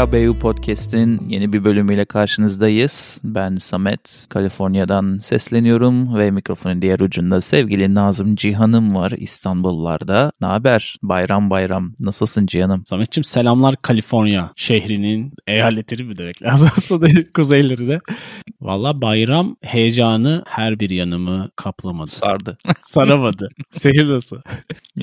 DKBU 0.00 0.38
Podcast'in 0.38 1.28
yeni 1.28 1.52
bir 1.52 1.64
bölümüyle 1.64 2.04
karşınızdayız. 2.04 3.20
Ben 3.24 3.56
Samet, 3.56 4.26
Kaliforniya'dan 4.28 5.18
sesleniyorum 5.18 6.18
ve 6.18 6.30
mikrofonun 6.30 6.82
diğer 6.82 7.00
ucunda 7.00 7.40
sevgili 7.40 7.94
Nazım 7.94 8.36
Cihan'ım 8.36 8.94
var 8.94 9.12
İstanbullarda. 9.16 10.32
Ne 10.40 10.46
haber? 10.46 10.96
Bayram 11.02 11.50
bayram. 11.50 11.92
Nasılsın 12.00 12.46
Cihan'ım? 12.46 12.86
Samet'ciğim 12.86 13.24
selamlar 13.24 13.76
Kaliforniya 13.82 14.50
şehrinin 14.56 15.32
eyaletleri 15.46 16.04
mi 16.04 16.18
demek 16.18 16.42
lazım 16.42 16.70
aslında 16.76 17.06
kuzeylerine. 17.34 18.00
Valla 18.60 19.02
bayram 19.02 19.56
heyecanı 19.62 20.42
her 20.46 20.80
bir 20.80 20.90
yanımı 20.90 21.50
kaplamadı. 21.56 22.10
Sardı. 22.10 22.58
Saramadı. 22.82 23.48
Seyir 23.70 24.08
nasıl? 24.08 24.36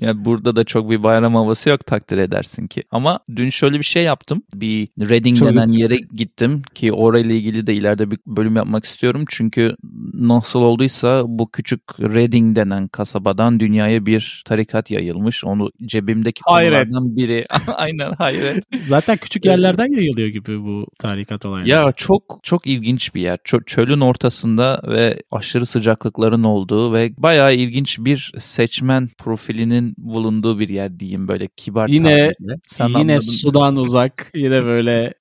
Ya 0.02 0.26
burada 0.26 0.56
da 0.56 0.64
çok 0.64 0.90
bir 0.90 1.04
bayram 1.04 1.36
havası 1.36 1.70
yok 1.70 1.86
takdir 1.86 2.18
edersin 2.18 2.68
ki. 2.68 2.84
Ama 2.92 3.20
dün 3.36 3.50
şöyle 3.50 3.78
bir 3.80 3.84
şey 3.84 4.04
yaptım. 4.04 4.44
Bir 4.56 4.87
Reading 5.00 5.38
Çok- 5.38 5.50
denen 5.50 5.72
yere 5.72 5.96
gittim 6.16 6.62
ki 6.76 6.94
orayla 6.94 7.36
ilgili 7.36 7.68
de 7.68 7.74
ileride 7.74 8.12
bir 8.12 8.20
bölüm 8.28 8.56
yapmak 8.56 8.86
istiyorum. 8.86 9.26
Çünkü 9.30 9.76
nasıl 10.14 10.60
olduysa 10.60 11.24
bu 11.28 11.52
küçük 11.52 11.82
Reading 12.00 12.56
denen 12.56 12.88
kasabadan 12.88 13.60
dünyaya 13.60 14.06
bir 14.06 14.44
tarikat 14.46 14.92
yayılmış. 14.92 15.44
Onu 15.46 15.70
cebimdeki 15.86 16.42
Hayret. 16.46 16.72
konulardan 16.72 17.16
biri. 17.16 17.46
Aynen 17.76 18.12
hayret. 18.18 18.64
Zaten 18.88 19.18
küçük 19.18 19.46
yerlerden 19.46 19.92
yayılıyor 19.98 20.28
gibi 20.28 20.64
bu 20.64 20.88
tarikat 21.00 21.46
olayları. 21.46 21.70
Ya 21.70 21.94
çok 21.98 22.40
çok 22.44 22.68
ilginç 22.68 23.16
bir 23.16 23.22
yer. 23.22 23.38
Çö- 23.38 23.66
çölün 23.66 24.00
ortasında 24.00 24.82
ve 24.88 25.22
aşırı 25.32 25.66
sıcaklıkların 25.66 26.44
olduğu 26.44 26.94
ve 26.94 27.12
bayağı 27.18 27.56
ilginç 27.56 28.00
bir 28.00 28.34
seçmen 28.40 29.10
profilinin 29.18 29.94
bulunduğu 29.98 30.60
bir 30.60 30.70
yer 30.70 31.00
diyeyim 31.00 31.28
böyle 31.28 31.48
kibar 31.58 31.88
Yine- 31.90 32.34
tabirle. 32.34 32.56
Sen 32.68 32.90
yine 33.00 33.22
sudan 33.22 33.76
uzak, 33.76 34.32
yine 34.36 34.64
böyle 34.64 34.77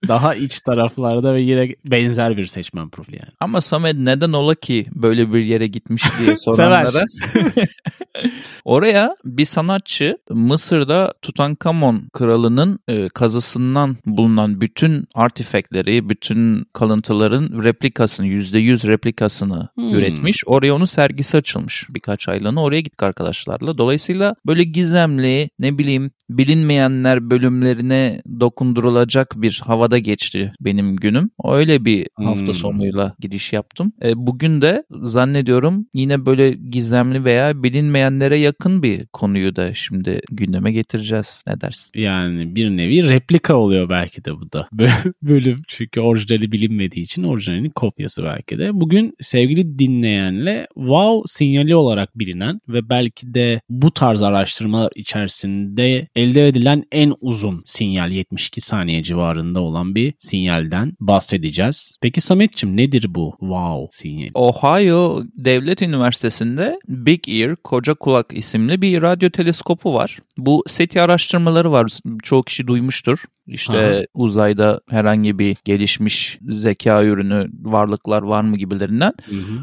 daha 0.08 0.34
iç 0.34 0.60
taraflarda 0.60 1.34
ve 1.34 1.40
yine 1.40 1.74
benzer 1.84 2.36
bir 2.36 2.46
seçmen 2.46 2.88
profili 2.88 3.16
yani. 3.16 3.30
Ama 3.40 3.60
Samet 3.60 3.96
neden 3.96 4.32
ola 4.32 4.54
ki 4.54 4.86
böyle 4.94 5.32
bir 5.32 5.44
yere 5.44 5.66
gitmiş 5.66 6.04
diye 6.18 6.36
soranlara. 6.44 7.04
Oraya 8.64 9.16
bir 9.24 9.44
sanatçı 9.44 10.18
Mısır'da 10.30 11.14
Tutankamon 11.22 12.08
kralının 12.12 12.78
e, 12.88 13.08
kazısından 13.08 13.96
bulunan 14.06 14.60
bütün 14.60 15.04
artifekleri, 15.14 16.08
bütün 16.08 16.66
kalıntıların 16.72 17.64
replikasını, 17.64 18.26
%100 18.26 18.88
replikasını 18.88 19.68
Hmm. 19.74 19.94
üretmiş. 19.94 20.36
Oraya 20.46 20.74
onun 20.74 20.84
sergisi 20.84 21.36
açılmış 21.36 21.86
birkaç 21.90 22.28
aylığına. 22.28 22.62
Oraya 22.62 22.80
gittik 22.80 23.02
arkadaşlarla. 23.02 23.78
Dolayısıyla 23.78 24.34
böyle 24.46 24.64
gizemli, 24.64 25.50
ne 25.60 25.78
bileyim 25.78 26.10
bilinmeyenler 26.30 27.30
bölümlerine 27.30 28.22
dokundurulacak 28.40 29.34
bir 29.36 29.62
havada 29.64 29.98
geçti 29.98 30.52
benim 30.60 30.96
günüm. 30.96 31.30
Öyle 31.44 31.84
bir 31.84 32.06
hafta 32.16 32.46
Hmm. 32.46 32.54
sonuyla 32.54 33.14
gidiş 33.20 33.52
yaptım. 33.52 33.92
E, 34.02 34.12
bugün 34.16 34.62
de 34.62 34.84
zannediyorum 35.02 35.86
yine 35.94 36.26
böyle 36.26 36.50
gizemli 36.50 37.24
veya 37.24 37.62
bilinmeyenlere 38.06 38.38
yakın 38.38 38.82
bir 38.82 39.06
konuyu 39.06 39.56
da 39.56 39.74
şimdi 39.74 40.20
gündeme 40.30 40.72
getireceğiz. 40.72 41.44
Ne 41.46 41.60
dersin? 41.60 41.90
Yani 41.94 42.54
bir 42.56 42.70
nevi 42.70 43.08
replika 43.08 43.56
oluyor 43.56 43.88
belki 43.88 44.24
de 44.24 44.32
bu 44.40 44.52
da. 44.52 44.68
Bö- 44.76 45.12
Bölüm 45.22 45.56
çünkü 45.68 46.00
orijinali 46.00 46.52
bilinmediği 46.52 47.04
için 47.04 47.24
orijinalinin 47.24 47.70
kopyası 47.70 48.24
belki 48.24 48.58
de. 48.58 48.70
Bugün 48.72 49.14
sevgili 49.20 49.78
dinleyenle 49.78 50.66
wow 50.74 51.22
sinyali 51.26 51.76
olarak 51.76 52.18
bilinen 52.18 52.60
ve 52.68 52.88
belki 52.88 53.34
de 53.34 53.60
bu 53.68 53.90
tarz 53.90 54.22
araştırmalar 54.22 54.92
içerisinde 54.94 56.08
elde 56.16 56.48
edilen 56.48 56.84
en 56.92 57.14
uzun 57.20 57.62
sinyal 57.64 58.10
72 58.10 58.60
saniye 58.60 59.02
civarında 59.02 59.60
olan 59.60 59.94
bir 59.94 60.14
sinyalden 60.18 60.92
bahsedeceğiz. 61.00 61.98
Peki 62.02 62.20
Sametçim 62.20 62.76
nedir 62.76 63.06
bu 63.08 63.36
wow 63.40 63.86
sinyali? 63.90 64.30
Ohio 64.34 65.24
Devlet 65.36 65.82
Üniversitesi'nde 65.82 66.78
Big 66.88 67.28
Ear, 67.28 67.56
Koca 67.56 67.95
Kulak 68.00 68.26
isimli 68.32 68.82
bir 68.82 69.02
radyo 69.02 69.30
teleskopu 69.30 69.94
var. 69.94 70.18
Bu 70.38 70.64
SETI 70.66 71.00
araştırmaları 71.02 71.72
var. 71.72 71.98
Çoğu 72.22 72.42
kişi 72.42 72.66
duymuştur. 72.66 73.24
İşte 73.46 73.78
Aha. 73.78 74.04
uzayda 74.14 74.80
herhangi 74.88 75.38
bir 75.38 75.56
gelişmiş 75.64 76.38
zeka 76.48 77.04
ürünü, 77.04 77.48
varlıklar 77.62 78.22
var 78.22 78.42
mı 78.42 78.56
gibilerinden. 78.56 79.12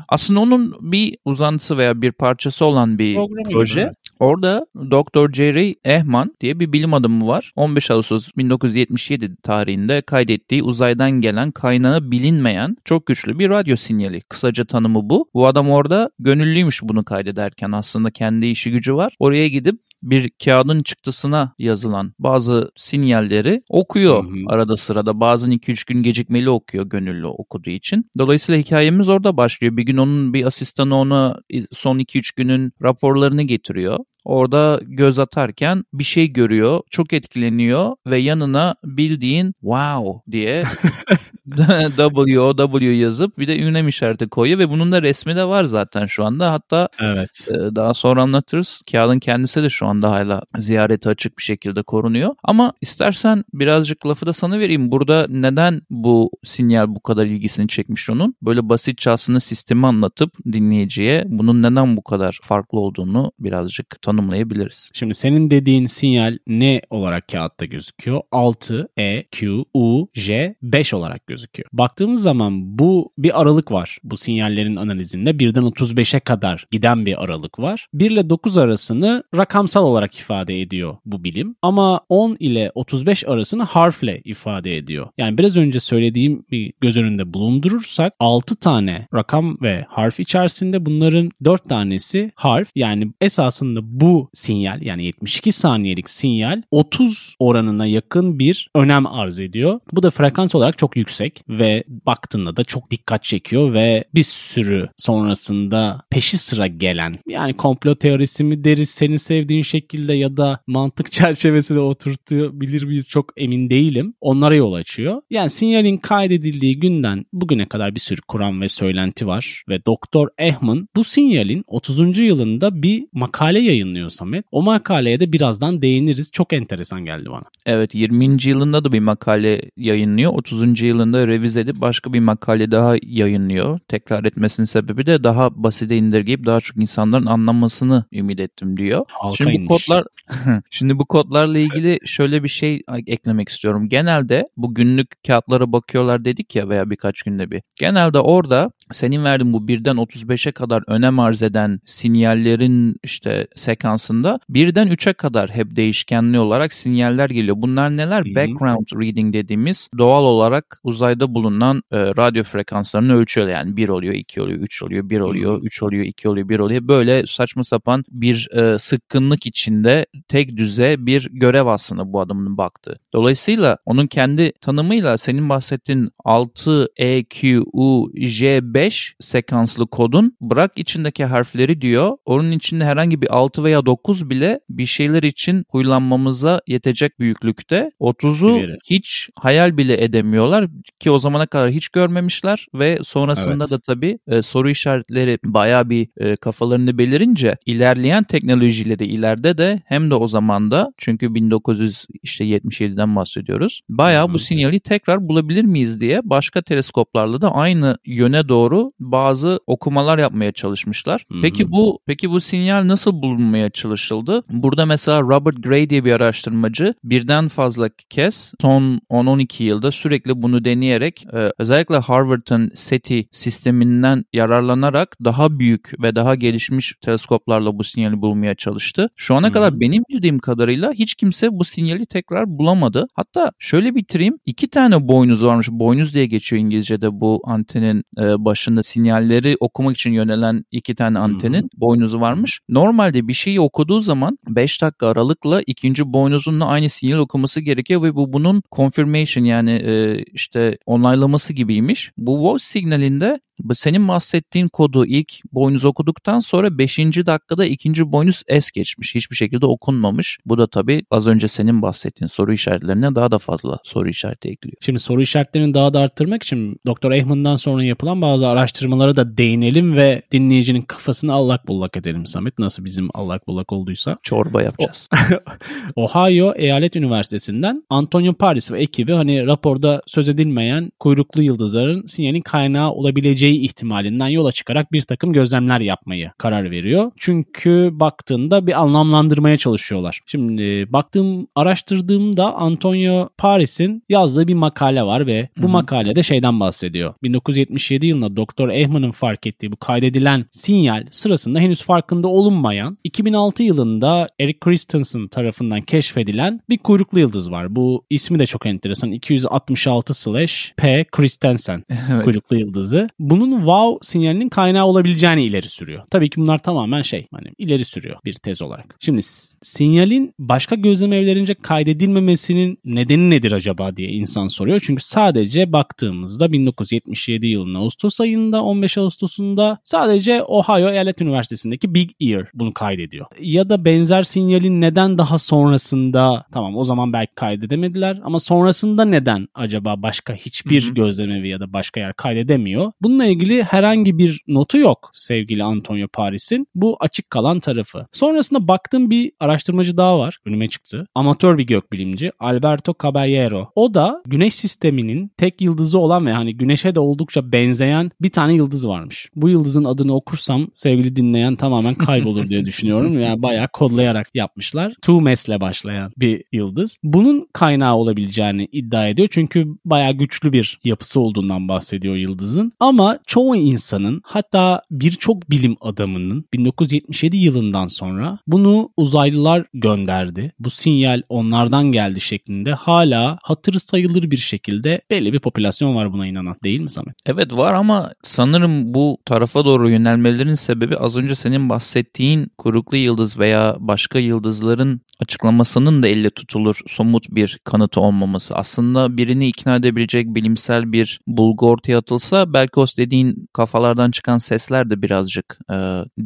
Aslında 0.09 0.39
onun 0.39 0.75
bir 0.91 1.15
uzantısı 1.25 1.77
veya 1.77 2.01
bir 2.01 2.11
parçası 2.11 2.65
olan 2.65 2.99
bir 2.99 3.15
Programı 3.15 3.49
proje. 3.51 3.81
evet. 3.81 3.95
Orada 4.23 4.65
Dr. 4.75 5.33
Jerry 5.33 5.75
Ehman 5.85 6.35
diye 6.41 6.59
bir 6.59 6.73
bilim 6.73 6.93
adamı 6.93 7.27
var. 7.27 7.51
15 7.55 7.91
Ağustos 7.91 8.27
1977 8.37 9.35
tarihinde 9.35 10.01
kaydettiği 10.01 10.63
uzaydan 10.63 11.11
gelen 11.11 11.51
kaynağı 11.51 12.11
bilinmeyen 12.11 12.77
çok 12.85 13.05
güçlü 13.05 13.39
bir 13.39 13.49
radyo 13.49 13.75
sinyali. 13.75 14.21
Kısaca 14.21 14.65
tanımı 14.65 15.09
bu. 15.09 15.29
Bu 15.33 15.47
adam 15.47 15.69
orada 15.69 16.09
gönüllüymüş 16.19 16.83
bunu 16.83 17.05
kaydederken 17.05 17.71
aslında 17.71 18.11
kendi 18.11 18.45
işi 18.45 18.71
gücü 18.71 18.95
var. 18.95 19.15
Oraya 19.19 19.47
gidip 19.47 19.79
bir 20.03 20.31
kağıdın 20.45 20.83
çıktısına 20.83 21.53
yazılan 21.59 22.13
bazı 22.19 22.71
sinyalleri 22.75 23.63
okuyor 23.69 24.23
Hı 24.23 24.27
hı. 24.27 24.35
arada 24.47 24.77
sırada. 24.77 25.19
Bazen 25.19 25.51
2-3 25.51 25.87
gün 25.87 26.03
gecikmeli 26.03 26.49
okuyor 26.49 26.85
gönüllü 26.85 27.27
okuduğu 27.27 27.69
için. 27.69 28.11
Dolayısıyla 28.17 28.61
hikayemiz 28.61 29.09
orada 29.09 29.37
başlıyor. 29.37 29.77
Bir 29.77 29.83
gün 29.83 29.97
onun 29.97 30.33
bir 30.33 30.45
asistanı 30.45 30.95
ona 30.95 31.39
son 31.71 31.99
2-3 31.99 32.31
günün 32.35 32.73
raporlarını 32.81 33.43
getiriyor. 33.43 33.99
Orada 34.25 34.79
göz 34.83 35.19
atarken 35.19 35.83
bir 35.93 36.03
şey 36.03 36.33
görüyor, 36.33 36.79
çok 36.89 37.13
etkileniyor 37.13 37.95
ve 38.07 38.17
yanına 38.17 38.75
bildiğin 38.83 39.53
wow 39.61 40.31
diye 40.31 40.63
W 41.97 42.85
yazıp 42.85 43.37
bir 43.39 43.47
de 43.47 43.59
ünlem 43.59 43.87
işareti 43.87 44.29
koyuyor 44.29 44.59
ve 44.59 44.69
bunun 44.69 44.91
da 44.91 45.01
resmi 45.01 45.35
de 45.35 45.45
var 45.45 45.63
zaten 45.63 46.05
şu 46.05 46.25
anda. 46.25 46.51
Hatta 46.51 46.89
Evet. 47.01 47.47
ee, 47.51 47.53
Daha 47.75 47.93
sonra 47.93 48.21
anlatırız. 48.21 48.81
Kağıdın 48.91 49.19
kendisi 49.19 49.63
de 49.63 49.69
şu 49.69 49.85
anda 49.87 50.11
hala 50.11 50.41
ziyarete 50.57 51.09
açık 51.09 51.37
bir 51.37 51.43
şekilde 51.43 51.81
korunuyor. 51.83 52.35
Ama 52.43 52.73
istersen 52.81 53.43
birazcık 53.53 54.05
lafı 54.07 54.25
da 54.25 54.33
sana 54.33 54.59
vereyim. 54.59 54.91
Burada 54.91 55.27
neden 55.29 55.81
bu 55.89 56.31
sinyal 56.43 56.95
bu 56.95 56.99
kadar 56.99 57.25
ilgisini 57.25 57.67
çekmiş 57.67 58.09
onun? 58.09 58.35
Böyle 58.41 58.69
basitçe 58.69 59.09
aslında 59.09 59.39
sistemi 59.39 59.87
anlatıp 59.87 60.33
dinleyiciye 60.51 61.23
bunun 61.27 61.63
neden 61.63 61.97
bu 61.97 62.03
kadar 62.03 62.39
farklı 62.43 62.79
olduğunu 62.79 63.31
birazcık 63.39 64.01
tanımlayabiliriz. 64.01 64.89
Şimdi 64.93 65.15
senin 65.15 65.49
dediğin 65.51 65.85
sinyal 65.85 66.37
ne 66.47 66.81
olarak 66.89 67.27
kağıtta 67.27 67.65
gözüküyor? 67.65 68.21
6, 68.31 68.87
E, 68.97 69.23
Q, 69.23 69.63
U, 69.73 70.07
J, 70.13 70.55
5 70.61 70.93
olarak 70.93 71.27
gözüküyor. 71.27 71.32
Baktığımız 71.73 72.21
zaman 72.21 72.79
bu 72.79 73.11
bir 73.17 73.41
aralık 73.41 73.71
var. 73.71 73.97
Bu 74.03 74.17
sinyallerin 74.17 74.75
analizinde 74.75 75.31
1'den 75.31 75.63
35'e 75.63 76.19
kadar 76.19 76.65
giden 76.71 77.05
bir 77.05 77.23
aralık 77.23 77.59
var. 77.59 77.87
1 77.93 78.11
ile 78.11 78.29
9 78.29 78.57
arasını 78.57 79.23
rakamsal 79.37 79.83
olarak 79.83 80.19
ifade 80.19 80.61
ediyor 80.61 80.97
bu 81.05 81.23
bilim. 81.23 81.55
Ama 81.61 82.01
10 82.09 82.37
ile 82.39 82.71
35 82.75 83.27
arasını 83.27 83.63
harfle 83.63 84.21
ifade 84.25 84.77
ediyor. 84.77 85.07
Yani 85.17 85.37
biraz 85.37 85.57
önce 85.57 85.79
söylediğim 85.79 86.45
bir 86.51 86.73
göz 86.81 86.97
önünde 86.97 87.33
bulundurursak 87.33 88.13
6 88.19 88.55
tane 88.55 89.07
rakam 89.13 89.57
ve 89.61 89.85
harf 89.89 90.19
içerisinde 90.19 90.85
bunların 90.85 91.31
4 91.43 91.69
tanesi 91.69 92.31
harf. 92.35 92.69
Yani 92.75 93.11
esasında 93.21 93.79
bu 93.83 94.29
sinyal 94.33 94.81
yani 94.81 95.05
72 95.05 95.51
saniyelik 95.51 96.09
sinyal 96.09 96.61
30 96.71 97.35
oranına 97.39 97.85
yakın 97.85 98.39
bir 98.39 98.69
önem 98.75 99.05
arz 99.07 99.39
ediyor. 99.39 99.79
Bu 99.91 100.03
da 100.03 100.11
frekans 100.11 100.55
olarak 100.55 100.77
çok 100.77 100.97
yüksek 100.97 101.22
ve 101.49 101.83
baktığında 102.05 102.57
da 102.57 102.63
çok 102.63 102.91
dikkat 102.91 103.23
çekiyor 103.23 103.73
ve 103.73 104.03
bir 104.13 104.23
sürü 104.23 104.89
sonrasında 104.95 106.01
peşi 106.09 106.37
sıra 106.37 106.67
gelen 106.67 107.19
yani 107.27 107.53
komplo 107.53 107.95
teorisi 107.95 108.43
mi 108.43 108.63
deriz 108.63 108.89
senin 108.89 109.17
sevdiğin 109.17 109.63
şekilde 109.63 110.13
ya 110.13 110.37
da 110.37 110.59
mantık 110.67 111.11
çerçevesine 111.11 111.79
oturtabilir 111.79 112.83
miyiz 112.83 113.09
çok 113.09 113.31
emin 113.37 113.69
değilim. 113.69 114.13
Onlara 114.21 114.55
yol 114.55 114.73
açıyor. 114.73 115.21
Yani 115.29 115.49
sinyalin 115.49 115.97
kaydedildiği 115.97 116.79
günden 116.79 117.25
bugüne 117.33 117.65
kadar 117.65 117.95
bir 117.95 117.99
sürü 117.99 118.21
kuram 118.21 118.61
ve 118.61 118.69
söylenti 118.69 119.27
var 119.27 119.63
ve 119.69 119.85
Doktor 119.85 120.27
Ehman 120.37 120.87
bu 120.95 121.03
sinyalin 121.03 121.63
30. 121.67 122.17
yılında 122.19 122.83
bir 122.83 123.05
makale 123.13 123.59
yayınlıyor 123.59 124.09
Samet. 124.09 124.45
O 124.51 124.61
makaleye 124.61 125.19
de 125.19 125.33
birazdan 125.33 125.81
değiniriz. 125.81 126.31
Çok 126.31 126.53
enteresan 126.53 127.05
geldi 127.05 127.29
bana. 127.29 127.43
Evet 127.65 127.95
20. 127.95 128.37
yılında 128.43 128.83
da 128.83 128.91
bir 128.91 128.99
makale 128.99 129.61
yayınlıyor. 129.77 130.31
30. 130.33 130.81
yılında 130.81 131.12
sonrasında 131.13 131.27
revize 131.27 131.61
edip 131.61 131.81
başka 131.81 132.13
bir 132.13 132.19
makale 132.19 132.71
daha 132.71 132.95
yayınlıyor. 133.01 133.79
Tekrar 133.87 134.23
etmesinin 134.23 134.65
sebebi 134.65 135.05
de 135.05 135.23
daha 135.23 135.63
basite 135.63 135.97
indirgeyip 135.97 136.45
daha 136.45 136.61
çok 136.61 136.77
insanların 136.77 137.25
anlamasını 137.25 138.05
ümit 138.13 138.39
ettim 138.39 138.77
diyor. 138.77 139.05
Halka 139.09 139.35
Şimdi 139.35 139.61
bu 139.61 139.65
kodlar 139.65 140.05
Şimdi 140.69 140.99
bu 140.99 141.05
kodlarla 141.05 141.57
ilgili 141.57 141.99
şöyle 142.05 142.43
bir 142.43 142.49
şey 142.49 142.81
eklemek 143.07 143.49
istiyorum. 143.49 143.89
Genelde 143.89 144.47
bu 144.57 144.73
günlük 144.73 145.23
kağıtlara 145.27 145.71
bakıyorlar 145.71 146.25
dedik 146.25 146.55
ya 146.55 146.69
veya 146.69 146.89
birkaç 146.89 147.21
günde 147.21 147.51
bir. 147.51 147.61
Genelde 147.79 148.19
orada 148.19 148.71
senin 148.91 149.23
verdiğin 149.23 149.53
bu 149.53 149.67
birden 149.67 149.95
35'e 149.95 150.51
kadar 150.51 150.83
önem 150.87 151.19
arz 151.19 151.43
eden 151.43 151.79
sinyallerin 151.85 152.95
işte 153.03 153.47
sekansında 153.55 154.39
birden 154.49 154.87
3'e 154.87 155.13
kadar 155.13 155.49
hep 155.49 155.75
değişkenli 155.75 156.39
olarak 156.39 156.73
sinyaller 156.73 157.29
geliyor. 157.29 157.55
Bunlar 157.59 157.97
neler? 157.97 158.25
Background 158.25 158.87
reading 159.01 159.33
dediğimiz 159.33 159.89
doğal 159.97 160.23
olarak 160.23 160.79
uzayda 161.03 161.33
bulunan 161.33 161.83
e, 161.91 161.97
radyo 161.99 162.43
frekanslarını 162.43 163.15
ölçüyor. 163.15 163.47
Yani 163.47 163.77
1 163.77 163.89
oluyor, 163.89 164.13
2 164.13 164.41
oluyor, 164.41 164.59
3 164.59 164.83
oluyor, 164.83 165.09
1 165.09 165.19
oluyor, 165.19 165.61
3 165.63 165.83
oluyor, 165.83 166.03
2 166.05 166.29
oluyor, 166.29 166.49
1 166.49 166.59
oluyor. 166.59 166.87
Böyle 166.87 167.25
saçma 167.25 167.63
sapan 167.63 168.03
bir 168.11 168.47
e, 168.55 168.79
sıkkınlık 168.79 169.45
içinde 169.45 170.05
tek 170.27 170.57
düze 170.57 170.95
bir 170.99 171.29
görev 171.31 171.65
aslında 171.65 172.13
bu 172.13 172.19
adamın 172.21 172.57
baktığı. 172.57 172.95
Dolayısıyla 173.13 173.77
onun 173.85 174.07
kendi 174.07 174.51
tanımıyla 174.61 175.17
senin 175.17 175.49
bahsettiğin 175.49 176.09
6 176.25 176.87
E, 176.97 177.23
Q, 177.23 177.63
U, 177.73 178.11
J, 178.15 178.59
5 178.73 179.15
sekanslı 179.21 179.87
kodun 179.87 180.37
bırak 180.41 180.71
içindeki 180.75 181.25
harfleri 181.25 181.81
diyor. 181.81 182.17
Onun 182.25 182.51
içinde 182.51 182.85
herhangi 182.85 183.21
bir 183.21 183.35
6 183.35 183.63
veya 183.63 183.85
9 183.85 184.29
bile 184.29 184.59
bir 184.69 184.85
şeyler 184.85 185.23
için 185.23 185.65
huylanmamıza 185.69 186.61
yetecek 186.67 187.19
büyüklükte. 187.19 187.91
30'u 187.99 188.55
Bir 188.57 188.67
veri. 188.67 188.77
hiç 188.89 189.29
hayal 189.39 189.77
bile 189.77 190.03
edemiyorlar 190.03 190.67
ki 190.99 191.11
o 191.11 191.19
zamana 191.19 191.45
kadar 191.45 191.71
hiç 191.71 191.89
görmemişler 191.89 192.67
ve 192.73 192.99
sonrasında 193.03 193.53
Evet. 193.53 193.71
da 193.71 193.79
tabii 193.79 194.19
e, 194.27 194.41
soru 194.41 194.69
işaretleri 194.69 195.39
bayağı 195.45 195.89
bir 195.89 196.07
e, 196.17 196.35
kafalarını 196.35 196.97
belirince 196.97 197.57
ilerleyen 197.65 198.23
teknolojileri 198.23 199.05
ileride 199.05 199.57
de 199.57 199.81
hem 199.85 200.09
de 200.09 200.15
o 200.15 200.27
zamanda 200.27 200.93
çünkü 200.97 201.25
1977'den 201.25 203.15
bahsediyoruz. 203.15 203.81
Bayağı 203.89 204.27
Hı 204.27 204.33
bu 204.33 204.37
hı. 204.37 204.43
sinyali 204.43 204.79
tekrar 204.79 205.27
bulabilir 205.27 205.63
miyiz 205.63 205.99
diye 205.99 206.21
başka 206.23 206.61
teleskoplarla 206.61 207.41
da 207.41 207.55
aynı 207.55 207.97
yöne 208.05 208.49
doğru 208.49 208.91
bazı 208.99 209.59
okumalar 209.67 210.17
yapmaya 210.17 210.51
çalışmışlar. 210.51 211.25
Peki 211.41 211.71
bu 211.71 211.99
peki 212.05 212.29
bu 212.29 212.39
sinyal 212.39 212.87
nasıl 212.87 213.21
bulunmaya 213.21 213.69
çalışıldı? 213.69 214.43
Burada 214.49 214.85
mesela 214.85 215.21
Robert 215.21 215.63
Gray 215.63 215.89
diye 215.89 216.05
bir 216.05 216.11
araştırmacı 216.11 216.93
birden 217.03 217.47
fazla 217.47 217.89
kez 218.09 218.53
son 218.61 219.01
10-12 219.09 219.63
yılda 219.63 219.91
sürekli 219.91 220.41
bunu 220.41 220.63
deneyerek 220.83 221.25
e, 221.33 221.51
özellikle 221.57 221.97
Harvard'ın 221.97 222.71
SETI 222.73 223.25
sisteminden 223.31 224.25
yararlanarak 224.33 225.17
daha 225.23 225.59
büyük 225.59 226.01
ve 226.01 226.15
daha 226.15 226.35
gelişmiş 226.35 226.93
teleskoplarla 227.01 227.77
bu 227.77 227.83
sinyali 227.83 228.21
bulmaya 228.21 228.55
çalıştı. 228.55 229.09
Şu 229.15 229.35
ana 229.35 229.47
hı. 229.47 229.51
kadar 229.51 229.79
benim 229.79 230.03
bildiğim 230.09 230.39
kadarıyla 230.39 230.91
hiç 230.93 231.15
kimse 231.15 231.47
bu 231.51 231.63
sinyali 231.63 232.05
tekrar 232.05 232.47
bulamadı. 232.47 233.07
Hatta 233.13 233.51
şöyle 233.59 233.95
bitireyim. 233.95 234.37
iki 234.45 234.69
tane 234.69 235.07
boynuz 235.07 235.43
varmış. 235.43 235.69
Boynuz 235.71 236.13
diye 236.13 236.25
geçiyor 236.25 236.61
İngilizce'de 236.61 237.19
bu 237.19 237.41
antenin 237.45 238.03
e, 238.19 238.45
başında 238.45 238.83
sinyalleri 238.83 239.55
okumak 239.59 239.95
için 239.95 240.11
yönelen 240.11 240.65
iki 240.71 240.95
tane 240.95 241.19
antenin 241.19 241.69
boynuzu 241.77 242.19
varmış. 242.19 242.59
Normalde 242.69 243.27
bir 243.27 243.33
şeyi 243.33 243.59
okuduğu 243.59 243.99
zaman 243.99 244.37
5 244.47 244.81
dakika 244.81 245.07
aralıkla 245.07 245.61
ikinci 245.67 246.13
boynuzunla 246.13 246.67
aynı 246.67 246.89
sinyal 246.89 247.19
okuması 247.19 247.59
gerekiyor 247.59 248.03
ve 248.03 248.15
bu 248.15 248.33
bunun 248.33 248.63
confirmation 248.71 249.43
yani 249.43 249.71
e, 249.71 250.23
işte 250.33 250.72
onaylaması 250.85 251.53
gibiymiş. 251.53 252.11
Bu 252.17 252.43
voice 252.43 252.65
signalinde 252.65 253.39
senin 253.73 254.07
bahsettiğin 254.07 254.67
kodu 254.67 255.05
ilk 255.05 255.33
boynuz 255.51 255.85
okuduktan 255.85 256.39
sonra 256.39 256.77
5. 256.77 256.97
dakikada 256.99 257.65
ikinci 257.65 258.11
boynuz 258.11 258.43
es 258.47 258.71
geçmiş. 258.71 259.15
Hiçbir 259.15 259.35
şekilde 259.35 259.65
okunmamış. 259.65 260.37
Bu 260.45 260.57
da 260.57 260.67
tabii 260.67 261.03
az 261.11 261.27
önce 261.27 261.47
senin 261.47 261.81
bahsettiğin 261.81 262.27
soru 262.27 262.53
işaretlerine 262.53 263.15
daha 263.15 263.31
da 263.31 263.37
fazla 263.37 263.79
soru 263.83 264.09
işareti 264.09 264.49
ekliyor. 264.49 264.77
Şimdi 264.81 264.99
soru 264.99 265.21
işaretlerini 265.21 265.73
daha 265.73 265.93
da 265.93 265.99
arttırmak 265.99 266.43
için 266.43 266.77
Dr. 266.87 267.11
Ehman'dan 267.11 267.55
sonra 267.55 267.83
yapılan 267.83 268.21
bazı 268.21 268.47
araştırmalara 268.47 269.15
da 269.15 269.37
değinelim 269.37 269.95
ve 269.95 270.21
dinleyicinin 270.31 270.81
kafasını 270.81 271.33
allak 271.33 271.67
bullak 271.67 271.97
edelim 271.97 272.25
Samet. 272.25 272.59
Nasıl 272.59 272.85
bizim 272.85 273.09
allak 273.13 273.47
bullak 273.47 273.71
olduysa. 273.71 274.17
Çorba 274.23 274.61
yapacağız. 274.61 275.09
Ohio 275.95 276.53
Eyalet 276.55 276.95
Üniversitesi'nden 276.95 277.83
Antonio 277.89 278.33
Paris 278.33 278.71
ve 278.71 278.81
ekibi 278.81 279.13
hani 279.13 279.47
raporda 279.47 280.01
söz 280.07 280.29
edilmeyen 280.29 280.62
kuyruklu 280.99 281.41
yıldızların 281.41 282.05
sinyalin 282.05 282.41
kaynağı 282.41 282.91
olabileceği 282.91 283.59
ihtimalinden 283.59 284.27
yola 284.27 284.51
çıkarak 284.51 284.91
bir 284.91 285.01
takım 285.01 285.33
gözlemler 285.33 285.79
yapmayı 285.79 286.31
karar 286.37 286.71
veriyor. 286.71 287.11
Çünkü 287.17 287.89
baktığında 287.93 288.67
bir 288.67 288.81
anlamlandırmaya 288.81 289.57
çalışıyorlar. 289.57 290.19
Şimdi 290.25 290.87
baktığım, 290.93 291.47
araştırdığımda 291.55 292.53
Antonio 292.53 293.29
Paris'in 293.37 294.03
yazdığı 294.09 294.47
bir 294.47 294.53
makale 294.53 295.03
var 295.03 295.27
ve 295.27 295.49
bu 295.57 295.61
Hı 295.61 295.67
hı. 295.67 295.71
makalede 295.71 296.23
şeyden 296.23 296.59
bahsediyor. 296.59 297.13
1977 297.23 298.07
yılında 298.07 298.37
Dr. 298.37 298.69
Ehman'ın 298.69 299.11
fark 299.11 299.47
ettiği 299.47 299.71
bu 299.71 299.75
kaydedilen 299.75 300.45
sinyal 300.51 301.05
sırasında 301.11 301.59
henüz 301.59 301.81
farkında 301.81 302.27
olunmayan 302.27 302.97
2006 303.03 303.63
yılında 303.63 304.29
Eric 304.39 304.59
Christensen 304.59 305.27
tarafından 305.27 305.81
keşfedilen 305.81 306.59
bir 306.69 306.77
kuyruklu 306.77 307.19
yıldız 307.19 307.51
var. 307.51 307.75
Bu 307.75 308.05
ismi 308.09 308.39
de 308.39 308.45
çok 308.45 308.65
enteresan. 308.65 309.11
266 309.11 310.13
slash 310.43 310.73
P 310.77 311.05
Christensen 311.11 311.83
evet. 312.11 312.23
kuyruklu 312.23 312.59
yıldızı. 312.59 313.09
Bunun 313.19 313.57
wow 313.57 313.97
sinyalinin 314.01 314.49
kaynağı 314.49 314.85
olabileceğini 314.85 315.43
ileri 315.43 315.69
sürüyor. 315.69 316.03
Tabii 316.11 316.29
ki 316.29 316.41
bunlar 316.41 316.57
tamamen 316.57 317.01
şey 317.01 317.27
hani 317.31 317.47
ileri 317.57 317.85
sürüyor 317.85 318.17
bir 318.25 318.33
tez 318.33 318.61
olarak. 318.61 318.95
Şimdi 318.99 319.21
sinyalin 319.61 320.33
başka 320.39 320.75
gözlem 320.75 321.13
evlerince 321.13 321.53
kaydedilmemesinin 321.53 322.79
nedeni 322.85 323.29
nedir 323.29 323.51
acaba 323.51 323.95
diye 323.97 324.09
insan 324.09 324.47
soruyor. 324.47 324.81
Çünkü 324.83 325.03
sadece 325.03 325.73
baktığımızda 325.73 326.51
1977 326.51 327.47
yılının 327.47 327.79
Ağustos 327.79 328.21
ayında 328.21 328.63
15 328.63 328.97
Ağustos'unda 328.97 329.79
sadece 329.83 330.43
Ohio 330.43 330.89
Eyalet 330.89 331.21
Üniversitesi'ndeki 331.21 331.93
Big 331.93 332.09
Ear 332.21 332.47
bunu 332.53 332.73
kaydediyor. 332.73 333.25
Ya 333.39 333.69
da 333.69 333.85
benzer 333.85 334.23
sinyalin 334.23 334.81
neden 334.81 335.17
daha 335.17 335.37
sonrasında 335.37 336.45
tamam 336.51 336.77
o 336.77 336.83
zaman 336.83 337.13
belki 337.13 337.35
kaydedemediler 337.35 338.19
ama 338.23 338.39
sonrasında 338.39 339.05
neden 339.05 339.47
acaba 339.53 340.01
başka 340.01 340.32
hiçbir 340.35 340.83
Hı 340.83 340.89
hı. 340.89 340.93
gözlemevi 340.93 341.49
ya 341.49 341.59
da 341.59 341.73
başka 341.73 341.99
yer 341.99 342.13
kaydedemiyor? 342.13 342.91
Bununla 343.01 343.25
ilgili 343.25 343.63
herhangi 343.63 344.17
bir 344.17 344.41
notu 344.47 344.77
yok 344.77 345.11
sevgili 345.13 345.63
Antonio 345.63 346.07
Paris'in. 346.13 346.67
Bu 346.75 346.97
açık 346.99 347.29
kalan 347.29 347.59
tarafı. 347.59 348.07
Sonrasında 348.11 348.67
baktığım 348.67 349.09
bir 349.09 349.31
araştırmacı 349.39 349.97
daha 349.97 350.19
var. 350.19 350.37
Önüme 350.45 350.67
çıktı. 350.67 351.07
Amatör 351.15 351.57
bir 351.57 351.67
gökbilimci 351.67 352.31
Alberto 352.39 352.93
Caballero. 353.03 353.71
O 353.75 353.93
da 353.93 354.21
güneş 354.27 354.55
sisteminin 354.55 355.31
tek 355.37 355.61
yıldızı 355.61 355.99
olan 355.99 356.25
ve 356.25 356.31
hani 356.31 356.57
güneşe 356.57 356.95
de 356.95 356.99
oldukça 356.99 357.51
benzeyen 357.51 358.11
bir 358.21 358.29
tane 358.29 358.53
yıldız 358.53 358.87
varmış. 358.87 359.29
Bu 359.35 359.49
yıldızın 359.49 359.83
adını 359.83 360.15
okursam 360.15 360.67
sevgili 360.73 361.15
dinleyen 361.15 361.55
tamamen 361.55 361.93
kaybolur 361.93 362.49
diye 362.49 362.65
düşünüyorum. 362.65 363.19
Yani 363.19 363.41
bayağı 363.41 363.67
kodlayarak 363.73 364.29
yapmışlar. 364.33 364.93
Tumes 365.01 365.47
ile 365.47 365.61
başlayan 365.61 366.11
bir 366.17 366.43
yıldız. 366.51 366.97
Bunun 367.03 367.47
kaynağı 367.53 367.95
olabileceğini 367.95 368.67
iddia 368.71 369.07
ediyor. 369.07 369.27
Çünkü 369.31 369.67
bayağı 369.85 370.11
güçlü 370.23 370.53
bir 370.53 370.79
yapısı 370.83 371.19
olduğundan 371.19 371.67
bahsediyor 371.67 372.15
yıldızın. 372.15 372.73
Ama 372.79 373.19
çoğu 373.27 373.55
insanın 373.55 374.21
hatta 374.23 374.81
birçok 374.91 375.49
bilim 375.49 375.75
adamının 375.81 376.45
1977 376.53 377.37
yılından 377.37 377.87
sonra 377.87 378.39
bunu 378.47 378.89
uzaylılar 378.97 379.65
gönderdi. 379.73 380.53
Bu 380.59 380.69
sinyal 380.69 381.21
onlardan 381.29 381.91
geldi 381.91 382.21
şeklinde 382.21 382.73
hala 382.73 383.37
hatırı 383.43 383.79
sayılır 383.79 384.31
bir 384.31 384.37
şekilde 384.37 385.01
belli 385.11 385.33
bir 385.33 385.39
popülasyon 385.39 385.95
var 385.95 386.13
buna 386.13 386.27
inanan 386.27 386.55
değil 386.63 386.79
mi 386.79 386.89
Samet? 386.89 387.15
Evet 387.25 387.53
var 387.53 387.73
ama 387.73 388.11
sanırım 388.21 388.93
bu 388.93 389.17
tarafa 389.25 389.65
doğru 389.65 389.89
yönelmelerinin 389.89 390.53
sebebi 390.53 390.97
az 390.97 391.17
önce 391.17 391.35
senin 391.35 391.69
bahsettiğin 391.69 392.51
kuyruklu 392.57 392.97
yıldız 392.97 393.39
veya 393.39 393.75
başka 393.79 394.19
yıldızların 394.19 395.01
açıklamasının 395.19 396.03
da 396.03 396.07
elle 396.07 396.29
tutulur 396.29 396.79
somut 396.87 397.29
bir 397.29 397.59
kanıtı 397.63 398.01
olmaması. 398.01 398.55
Aslında 398.55 399.17
birini 399.17 399.47
ikna 399.47 399.75
edebilecek 399.75 400.12
bilimsel 400.13 400.91
bir 400.91 401.19
bulgu 401.27 401.69
ortaya 401.69 401.97
atılsa 401.97 402.53
belki 402.53 402.79
o 402.79 402.85
dediğin 402.97 403.47
kafalardan 403.53 404.11
çıkan 404.11 404.37
sesler 404.37 404.89
de 404.89 405.01
birazcık 405.01 405.59
e, 405.71 405.75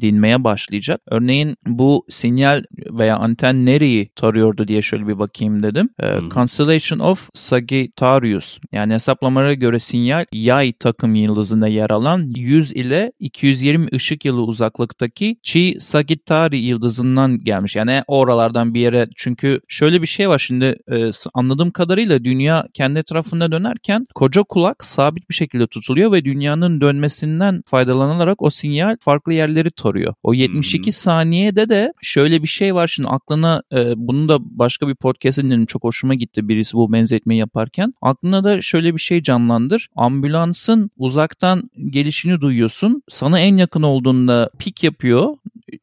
dinmeye 0.02 0.44
başlayacak. 0.44 1.02
Örneğin 1.08 1.56
bu 1.68 2.06
sinyal 2.10 2.64
veya 2.72 3.18
anten 3.18 3.66
nereyi 3.66 4.10
tarıyordu 4.16 4.68
diye 4.68 4.82
şöyle 4.82 5.08
bir 5.08 5.20
bakayım 5.20 5.64
dedim. 5.64 5.90
E, 6.00 6.20
hmm. 6.20 6.30
Constellation 6.30 7.00
of 7.00 7.30
Sagittarius 7.34 8.60
yani 8.72 8.94
hesaplamalara 8.94 9.54
göre 9.54 9.80
sinyal 9.80 10.26
yay 10.32 10.74
takım 10.74 11.16
yıldızında 11.16 11.68
yer 11.68 11.90
alan 11.90 12.30
100 12.36 12.72
ile 12.72 13.12
220 13.20 13.88
ışık 13.94 14.26
yılı 14.26 14.42
uzaklıktaki 14.42 15.38
Chi 15.44 15.78
Sagittari 15.80 16.58
yıldızından 16.58 17.44
gelmiş. 17.44 17.76
Yani 17.76 18.04
oralardan 18.08 18.74
bir 18.74 18.80
yere 18.80 19.08
çünkü 19.16 19.60
şöyle 19.68 20.02
bir 20.02 20.08
şey 20.08 20.30
var 20.30 20.40
şimdi 20.40 20.76
e, 20.92 21.12
anladığım 21.34 21.72
kadarıyla 21.72 22.24
dünya 22.24 22.66
kendi 22.74 23.00
etrafında 23.00 23.52
dönerken 23.78 24.06
koca 24.16 24.44
kulak 24.44 24.86
sabit 24.86 25.30
bir 25.30 25.36
şekilde 25.36 25.68
tutuluyor 25.68 26.12
ve 26.12 26.26
dünyanın 26.26 26.82
dönmesinden 26.82 27.62
faydalanarak 27.66 28.42
o 28.42 28.50
sinyal 28.50 28.98
farklı 29.00 29.34
yerleri 29.34 29.72
tarıyor. 29.72 30.14
O 30.24 30.34
72 30.34 30.86
hmm. 30.86 30.92
saniyede 30.92 31.70
de 31.70 31.94
şöyle 32.02 32.42
bir 32.42 32.48
şey 32.48 32.76
var 32.76 32.88
şimdi 32.88 33.10
aklına 33.10 33.64
e, 33.74 33.94
bunu 33.96 34.30
da 34.30 34.38
başka 34.42 34.88
bir 34.88 34.96
podcast 34.96 35.38
dinledim 35.38 35.66
çok 35.66 35.84
hoşuma 35.84 36.14
gitti 36.14 36.48
birisi 36.48 36.74
bu 36.74 36.94
benzetmeyi 36.94 37.40
yaparken. 37.40 37.94
Aklına 38.02 38.44
da 38.44 38.62
şöyle 38.62 38.94
bir 38.94 39.00
şey 39.00 39.22
canlandır. 39.22 39.88
Ambulansın 39.96 40.92
uzaktan 40.98 41.70
gelişini 41.90 42.42
duyuyorsun. 42.42 43.02
Sana 43.10 43.40
en 43.40 43.58
yakın 43.58 43.84
olduğunda 43.84 44.50
pik 44.60 44.84
yapıyor 44.84 45.38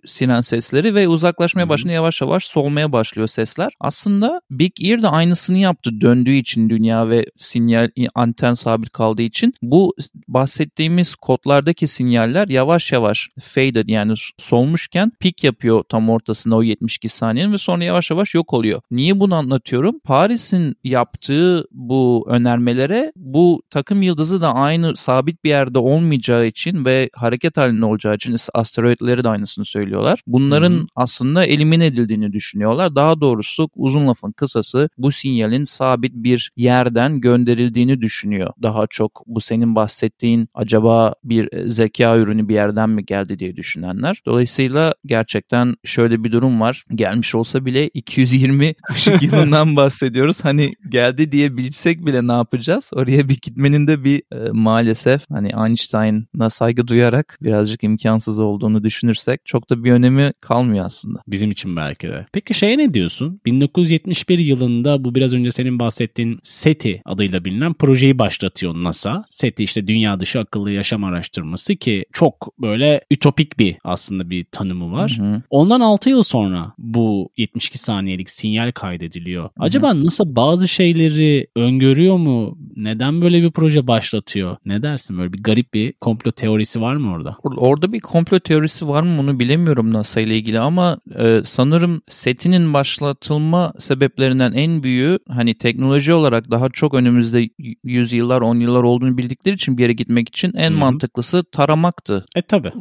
siren 0.07 0.41
sesleri 0.41 0.95
ve 0.95 1.09
uzaklaşmaya 1.09 1.69
başlıyor 1.69 1.95
yavaş 1.95 2.21
yavaş 2.21 2.45
solmaya 2.45 2.93
başlıyor 2.93 3.29
sesler. 3.29 3.73
Aslında 3.81 4.41
Big 4.51 4.73
Ear 4.85 5.03
da 5.03 5.13
aynısını 5.13 5.59
yaptı 5.59 6.01
döndüğü 6.01 6.35
için 6.35 6.71
dünya 6.71 7.09
ve 7.09 7.27
sinyal 7.37 7.91
anten 8.15 8.55
sabit 8.55 8.91
kaldığı 8.91 9.23
için 9.23 9.55
bu 9.63 9.95
bahsettiğimiz 10.35 11.15
kodlardaki 11.15 11.89
sinyaller 11.89 12.49
yavaş 12.49 12.93
yavaş 12.93 13.29
faded 13.41 13.89
yani 13.89 14.15
solmuşken 14.39 15.13
pik 15.21 15.45
yapıyor 15.45 15.85
tam 15.89 16.11
ortasında 16.11 16.57
o 16.57 16.63
72 16.63 17.09
saniyenin 17.09 17.53
ve 17.53 17.59
sonra 17.59 17.85
yavaş 17.85 18.11
yavaş 18.11 18.35
yok 18.35 18.53
oluyor. 18.53 18.81
Niye 18.91 19.21
bunu 19.21 19.35
anlatıyorum? 19.35 19.99
Paris'in 20.05 20.77
yaptığı 20.85 21.65
bu 21.71 22.27
önermelere 22.29 23.13
bu 23.17 23.63
takım 23.71 24.03
yıldızı 24.03 24.41
da 24.41 24.55
aynı 24.55 24.97
sabit 24.97 25.45
bir 25.45 25.49
yerde 25.49 25.79
olmayacağı 25.79 26.47
için 26.47 26.85
ve 26.85 27.11
hareket 27.15 27.57
halinde 27.57 27.85
olacağı 27.85 28.15
için 28.15 28.37
asteroidleri 28.55 29.25
de 29.25 29.29
aynısını 29.29 29.65
söylüyorlar. 29.65 30.21
Bunların 30.27 30.79
hmm. 30.79 30.87
aslında 30.97 31.45
elimine 31.45 31.87
edildiğini 31.87 32.33
düşünüyorlar. 32.33 32.95
Daha 32.95 33.21
doğrusu 33.21 33.69
uzun 33.77 34.07
lafın 34.07 34.33
kısası 34.33 34.89
bu 34.99 35.13
sinyalin 35.13 35.65
sabit 35.65 36.13
bir 36.15 36.51
yerden 36.57 37.21
gönderildiğini 37.21 38.01
düşünüyor. 38.01 38.51
Daha 38.63 38.87
çok 38.87 39.23
bu 39.27 39.41
senin 39.41 39.75
bahsettiğin 39.75 40.24
acaba 40.55 41.15
bir 41.25 41.49
zeka 41.67 42.17
ürünü 42.17 42.49
bir 42.49 42.55
yerden 42.55 42.91
mi 42.91 43.05
geldi 43.05 43.39
diye 43.39 43.57
düşünenler. 43.57 44.23
Dolayısıyla 44.27 44.95
gerçekten 45.07 45.75
şöyle 45.85 46.25
bir 46.25 46.33
durum 46.33 46.61
var. 46.61 46.85
Gelmiş 46.95 47.35
olsa 47.35 47.65
bile 47.65 47.89
220 47.89 48.75
ışık 48.95 49.23
yılından 49.23 49.77
bahsediyoruz. 49.77 50.45
Hani 50.45 50.73
geldi 50.89 51.33
diye 51.33 51.57
bilsek 51.57 52.07
bile 52.07 52.27
ne 52.29 52.33
yapacağız? 52.33 52.91
Oraya 52.95 53.29
bir 53.29 53.39
gitmenin 53.43 53.87
de 53.87 54.05
bir 54.05 54.23
e, 54.33 54.51
maalesef 54.53 55.23
hani 55.31 55.51
Einstein'a 55.67 56.51
saygı 56.51 56.89
duyarak 56.89 57.39
birazcık 57.43 57.85
imkansız 57.85 58.39
olduğunu 58.39 58.85
düşünürsek 58.85 59.41
çok 59.45 59.71
da 59.71 59.85
bir 59.85 59.93
önemi 59.93 60.33
kalmıyor 60.41 60.87
aslında. 60.87 61.23
Bizim 61.29 61.51
için 61.51 61.77
belki 61.77 62.09
de. 62.09 62.27
Peki 62.33 62.55
şeye 62.55 62.79
ne 62.79 62.95
diyorsun? 62.95 63.41
1971 63.47 64.39
yılında 64.39 65.05
bu 65.05 65.15
biraz 65.15 65.35
önce 65.35 65.51
senin 65.51 65.79
bahsettiğin 65.79 66.39
SETI 66.43 67.03
adıyla 67.05 67.45
bilinen 67.45 67.75
projeyi 67.75 68.19
başlatıyor 68.19 68.75
NASA. 68.75 69.25
SETI 69.29 69.65
işte 69.65 69.87
dünya 69.87 70.14
dışı 70.21 70.41
akıllı 70.41 70.71
yaşam 70.71 71.05
araştırması 71.05 71.77
ki 71.77 72.05
çok 72.13 72.59
böyle 72.59 73.01
ütopik 73.11 73.59
bir 73.59 73.77
aslında 73.85 74.31
bir 74.31 74.45
tanımı 74.53 74.93
var. 74.93 75.17
Hı 75.19 75.25
hı. 75.25 75.43
Ondan 75.51 75.81
6 75.81 76.11
yıl 76.11 76.23
sonra 76.23 76.73
bu 76.79 77.31
72 77.37 77.79
saniyelik 77.79 78.31
sinyal 78.31 78.73
kaydediliyor. 78.73 79.51
Acaba 79.59 79.89
hı 79.89 79.93
hı. 79.93 80.05
NASA 80.05 80.25
bazı 80.37 80.69
şeyleri 80.69 81.47
öngörüyor 81.57 82.17
mu? 82.17 82.59
Neden 82.77 83.21
böyle 83.23 83.43
bir 83.43 83.51
proje 83.51 83.87
başlatıyor? 83.87 84.57
Ne 84.65 84.83
dersin? 84.83 85.19
Böyle 85.19 85.33
bir 85.33 85.43
garip 85.43 85.75
bir 85.75 85.93
komplo 85.93 86.33
teorisi 86.33 86.81
var 86.81 86.97
mı 86.97 87.13
orada? 87.13 87.37
Orada 87.43 87.93
bir 87.93 88.01
komplo 88.01 88.41
teorisi 88.41 88.89
var 88.89 89.03
mı 89.03 89.19
bunu 89.19 89.39
bilemiyorum 89.39 89.93
NASA 89.93 90.21
ile 90.21 90.37
ilgili 90.37 90.59
ama 90.59 90.99
e, 91.19 91.41
sanırım 91.45 92.03
SETI'nin 92.09 92.75
başlatılma 92.75 93.73
sebeplerinden 93.79 94.53
en 94.53 94.83
büyüğü 94.83 95.19
hani 95.29 95.55
teknoloji 95.55 96.13
olarak 96.13 96.51
daha 96.51 96.69
çok 96.69 96.95
önümüzde 96.95 97.49
100 97.85 98.13
yıllar 98.13 98.41
10 98.41 98.61
yıllar 98.61 98.83
olduğunu 98.83 99.19
bildikleri 99.19 99.55
için 99.55 99.79
bir 99.79 99.83
yere 99.83 99.93
gitmek 99.97 100.29
için 100.29 100.53
en 100.57 100.71
Hı-hı. 100.71 100.79
mantıklısı 100.79 101.45
taramaktı. 101.53 102.25
E 102.37 102.43
tabi. 102.43 102.73